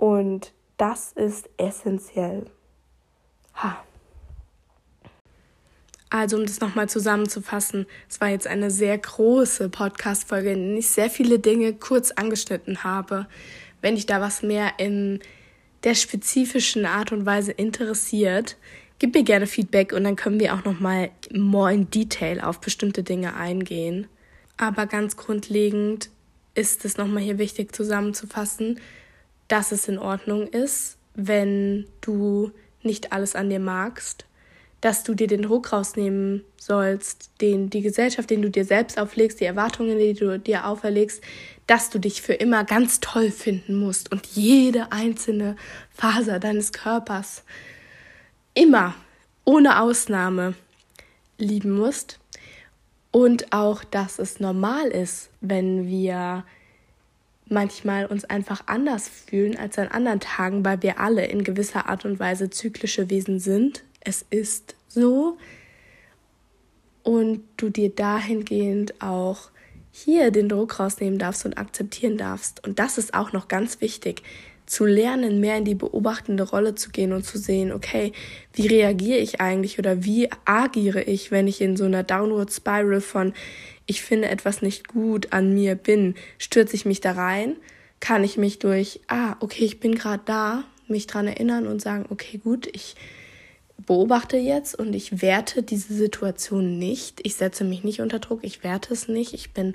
Und 0.00 0.54
das 0.78 1.12
ist 1.12 1.50
essentiell. 1.58 2.46
Ha. 3.52 3.84
Also, 6.08 6.38
um 6.38 6.46
das 6.46 6.60
nochmal 6.60 6.88
zusammenzufassen, 6.88 7.84
es 8.08 8.18
war 8.18 8.30
jetzt 8.30 8.46
eine 8.46 8.70
sehr 8.70 8.96
große 8.96 9.68
Podcast-Folge, 9.68 10.52
in 10.52 10.70
der 10.70 10.78
ich 10.78 10.88
sehr 10.88 11.10
viele 11.10 11.38
Dinge 11.38 11.74
kurz 11.74 12.12
angeschnitten 12.12 12.82
habe. 12.82 13.26
Wenn 13.82 13.94
dich 13.94 14.06
da 14.06 14.22
was 14.22 14.42
mehr 14.42 14.72
in 14.78 15.20
der 15.84 15.94
spezifischen 15.94 16.86
Art 16.86 17.12
und 17.12 17.26
Weise 17.26 17.52
interessiert, 17.52 18.56
gib 18.98 19.14
mir 19.14 19.22
gerne 19.22 19.46
Feedback 19.46 19.92
und 19.92 20.04
dann 20.04 20.16
können 20.16 20.40
wir 20.40 20.54
auch 20.54 20.64
nochmal 20.64 21.10
more 21.30 21.74
in 21.74 21.90
Detail 21.90 22.42
auf 22.42 22.62
bestimmte 22.62 23.02
Dinge 23.02 23.36
eingehen. 23.36 24.06
Aber 24.56 24.86
ganz 24.86 25.18
grundlegend 25.18 26.08
ist 26.54 26.86
es 26.86 26.96
nochmal 26.96 27.22
hier 27.22 27.36
wichtig 27.36 27.74
zusammenzufassen, 27.74 28.80
dass 29.50 29.72
es 29.72 29.88
in 29.88 29.98
Ordnung 29.98 30.46
ist, 30.46 30.96
wenn 31.14 31.86
du 32.00 32.50
nicht 32.82 33.12
alles 33.12 33.34
an 33.34 33.50
dir 33.50 33.60
magst 33.60 34.24
dass 34.80 35.02
du 35.02 35.14
dir 35.14 35.26
den 35.26 35.42
Druck 35.42 35.72
rausnehmen 35.72 36.44
sollst, 36.56 37.30
den 37.40 37.68
die 37.68 37.82
Gesellschaft, 37.82 38.30
den 38.30 38.42
du 38.42 38.50
dir 38.50 38.64
selbst 38.64 38.98
auflegst, 38.98 39.40
die 39.40 39.44
Erwartungen, 39.44 39.98
die 39.98 40.14
du 40.14 40.38
dir 40.38 40.66
auferlegst, 40.66 41.22
dass 41.66 41.90
du 41.90 41.98
dich 41.98 42.22
für 42.22 42.32
immer 42.32 42.64
ganz 42.64 43.00
toll 43.00 43.30
finden 43.30 43.78
musst 43.78 44.10
und 44.10 44.26
jede 44.26 44.90
einzelne 44.90 45.56
Faser 45.90 46.38
deines 46.38 46.72
Körpers 46.72 47.44
immer 48.54 48.94
ohne 49.44 49.80
Ausnahme 49.80 50.54
lieben 51.36 51.72
musst. 51.72 52.18
Und 53.12 53.52
auch, 53.52 53.82
dass 53.82 54.18
es 54.18 54.38
normal 54.38 54.86
ist, 54.88 55.30
wenn 55.40 55.88
wir 55.88 56.44
manchmal 57.50 58.06
uns 58.06 58.24
einfach 58.24 58.62
anders 58.66 59.08
fühlen 59.08 59.56
als 59.56 59.78
an 59.78 59.88
anderen 59.88 60.20
Tagen, 60.20 60.64
weil 60.64 60.82
wir 60.82 61.00
alle 61.00 61.26
in 61.26 61.44
gewisser 61.44 61.88
Art 61.88 62.04
und 62.04 62.18
Weise 62.20 62.50
zyklische 62.50 63.10
Wesen 63.10 63.38
sind, 63.40 63.84
es 64.00 64.24
ist 64.30 64.74
so 64.88 65.36
und 67.02 67.42
du 67.56 67.70
dir 67.70 67.90
dahingehend 67.90 69.00
auch 69.02 69.50
hier 69.90 70.30
den 70.30 70.48
Druck 70.48 70.78
rausnehmen 70.78 71.18
darfst 71.18 71.44
und 71.44 71.58
akzeptieren 71.58 72.16
darfst. 72.16 72.64
Und 72.66 72.78
das 72.78 72.98
ist 72.98 73.14
auch 73.14 73.32
noch 73.32 73.48
ganz 73.48 73.80
wichtig, 73.80 74.22
zu 74.70 74.84
lernen, 74.84 75.40
mehr 75.40 75.56
in 75.56 75.64
die 75.64 75.74
beobachtende 75.74 76.44
Rolle 76.44 76.76
zu 76.76 76.90
gehen 76.90 77.12
und 77.12 77.24
zu 77.24 77.38
sehen, 77.38 77.72
okay, 77.72 78.12
wie 78.52 78.68
reagiere 78.68 79.18
ich 79.18 79.40
eigentlich 79.40 79.80
oder 79.80 80.04
wie 80.04 80.28
agiere 80.44 81.02
ich, 81.02 81.32
wenn 81.32 81.48
ich 81.48 81.60
in 81.60 81.76
so 81.76 81.86
einer 81.86 82.04
Downward 82.04 82.52
Spiral 82.52 83.00
von 83.00 83.32
ich 83.90 84.02
finde 84.02 84.28
etwas 84.28 84.62
nicht 84.62 84.86
gut 84.86 85.32
an 85.32 85.52
mir 85.52 85.74
bin, 85.74 86.14
stürze 86.38 86.76
ich 86.76 86.86
mich 86.86 87.00
da 87.00 87.10
rein, 87.10 87.56
kann 87.98 88.22
ich 88.22 88.36
mich 88.36 88.60
durch, 88.60 89.00
ah, 89.08 89.34
okay, 89.40 89.64
ich 89.64 89.80
bin 89.80 89.96
gerade 89.96 90.22
da, 90.24 90.62
mich 90.86 91.08
dran 91.08 91.26
erinnern 91.26 91.66
und 91.66 91.82
sagen, 91.82 92.06
okay, 92.08 92.38
gut, 92.38 92.68
ich 92.72 92.94
beobachte 93.78 94.36
jetzt 94.36 94.78
und 94.78 94.94
ich 94.94 95.22
werte 95.22 95.64
diese 95.64 95.92
Situation 95.92 96.78
nicht. 96.78 97.18
Ich 97.24 97.34
setze 97.34 97.64
mich 97.64 97.82
nicht 97.82 98.00
unter 98.00 98.20
Druck, 98.20 98.44
ich 98.44 98.62
werte 98.62 98.94
es 98.94 99.08
nicht. 99.08 99.34
Ich 99.34 99.50
bin 99.50 99.74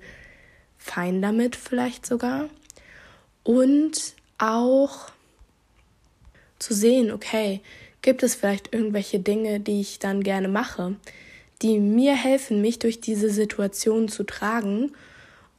fein 0.78 1.22
damit 1.22 1.58
vielleicht 1.58 2.06
sogar. 2.06 2.48
Und 3.44 4.14
auch 4.38 5.10
zu 6.58 6.74
sehen, 6.74 7.12
okay, 7.12 7.60
gibt 8.02 8.24
es 8.24 8.34
vielleicht 8.34 8.74
irgendwelche 8.74 9.20
Dinge, 9.20 9.60
die 9.60 9.82
ich 9.82 10.00
dann 10.00 10.24
gerne 10.24 10.48
mache, 10.48 10.96
die 11.62 11.80
mir 11.80 12.16
helfen, 12.16 12.62
mich 12.62 12.80
durch 12.80 13.00
diese 13.02 13.30
Situation 13.30 14.08
zu 14.08 14.24
tragen 14.24 14.92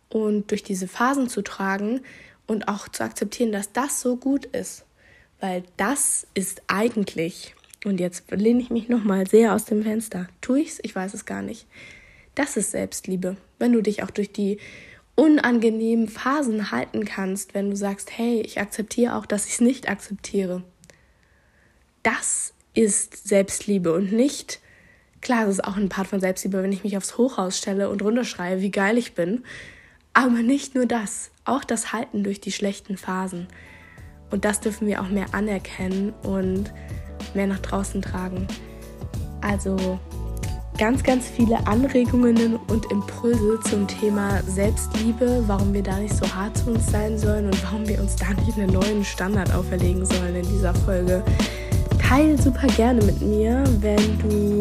und 0.09 0.51
durch 0.51 0.63
diese 0.63 0.89
Phasen 0.89 1.29
zu 1.29 1.43
tragen 1.43 2.01
und 2.47 2.69
auch 2.69 2.89
zu 2.89 3.03
akzeptieren, 3.03 3.53
dass 3.53 3.73
das 3.73 4.01
so 4.01 4.17
gut 4.17 4.47
ist. 4.47 4.85
Weil 5.41 5.65
das 5.77 6.27
ist 6.35 6.63
eigentlich 6.67 7.55
und 7.87 8.01
jetzt 8.01 8.31
lehne 8.33 8.61
ich 8.61 8.71
mich 8.71 8.89
nochmal 8.89 9.29
sehr 9.29 9.55
aus 9.55 9.65
dem 9.65 9.85
Fenster. 9.85 10.27
Tue 10.41 10.61
ich's? 10.61 10.81
Ich 10.83 10.97
weiß 10.97 11.15
es 11.15 11.25
gar 11.25 11.41
nicht. 11.41 11.67
Das 12.35 12.57
ist 12.57 12.73
Selbstliebe. 12.73 13.37
Wenn 13.61 13.73
du 13.73 13.81
dich 13.81 14.03
auch 14.03 14.11
durch 14.11 14.33
die 14.33 14.59
unangenehmen 15.15 16.09
Phasen 16.09 16.73
halten 16.73 17.05
kannst, 17.05 17.55
wenn 17.55 17.71
du 17.71 17.77
sagst, 17.77 18.11
hey, 18.19 18.41
ich 18.41 18.61
akzeptiere 18.61 19.15
auch, 19.15 19.25
dass 19.25 19.47
ich 19.47 19.53
es 19.53 19.61
nicht 19.61 19.89
akzeptiere. 19.89 20.65
Das 22.03 22.55
ist 22.75 23.29
Selbstliebe 23.29 23.93
und 23.93 24.13
nicht, 24.13 24.61
klar, 25.27 25.45
das 25.45 25.55
ist 25.55 25.65
auch 25.65 25.77
ein 25.77 25.89
Part 25.89 26.07
von 26.07 26.21
Selbstliebe, 26.21 26.63
wenn 26.63 26.73
ich 26.73 26.85
mich 26.85 26.97
aufs 26.97 27.19
Hochhaus 27.19 27.59
stelle 27.59 27.91
und 27.91 28.01
runterschreie, 28.01 28.61
wie 28.61 28.71
geil 28.71 28.97
ich 28.97 29.15
bin. 29.15 29.43
Aber 30.15 30.43
nicht 30.43 30.77
nur 30.77 30.87
das, 30.87 31.31
auch 31.45 31.65
das 31.65 31.93
Halten 31.93 32.23
durch 32.23 32.41
die 32.41 32.53
schlechten 32.53 32.97
Phasen. 32.97 33.49
Und 34.31 34.45
das 34.45 34.61
dürfen 34.61 34.87
wir 34.87 35.03
auch 35.03 35.09
mehr 35.09 35.35
anerkennen 35.35 36.15
und 36.23 36.73
mehr 37.35 37.49
nach 37.49 37.59
draußen 37.59 38.03
tragen. 38.03 38.47
Also 39.41 39.99
ganz, 40.79 41.03
ganz 41.03 41.27
viele 41.29 41.67
Anregungen 41.67 42.55
und 42.69 42.91
Impulse 42.93 43.59
zum 43.69 43.89
Thema 43.89 44.41
Selbstliebe, 44.45 45.43
warum 45.49 45.75
wir 45.75 45.83
da 45.83 45.99
nicht 45.99 46.15
so 46.15 46.27
hart 46.33 46.57
zu 46.57 46.71
uns 46.71 46.87
sein 46.91 47.19
sollen 47.19 47.47
und 47.47 47.63
warum 47.65 47.87
wir 47.89 48.01
uns 48.01 48.15
da 48.15 48.33
nicht 48.45 48.57
einen 48.57 48.73
neuen 48.73 49.05
Standard 49.05 49.53
auferlegen 49.53 50.07
sollen 50.07 50.37
in 50.37 50.49
dieser 50.49 50.73
Folge. 50.73 51.25
Teil 52.09 52.41
super 52.41 52.69
gerne 52.69 53.05
mit 53.05 53.21
mir, 53.21 53.65
wenn 53.81 54.19
du 54.21 54.61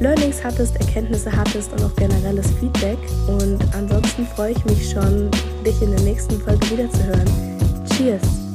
Learnings 0.00 0.42
hattest, 0.42 0.76
Erkenntnisse 0.76 1.30
hattest 1.30 1.70
und 1.72 1.82
auch 1.84 1.94
generelles 1.94 2.50
Feedback. 2.52 2.96
Und 3.28 3.58
ansonsten 3.74 4.26
freue 4.26 4.52
ich 4.52 4.64
mich 4.64 4.90
schon, 4.90 5.30
dich 5.64 5.80
in 5.82 5.90
der 5.90 6.00
nächsten 6.00 6.40
Folge 6.40 6.70
wiederzuhören. 6.70 7.28
Cheers! 7.94 8.45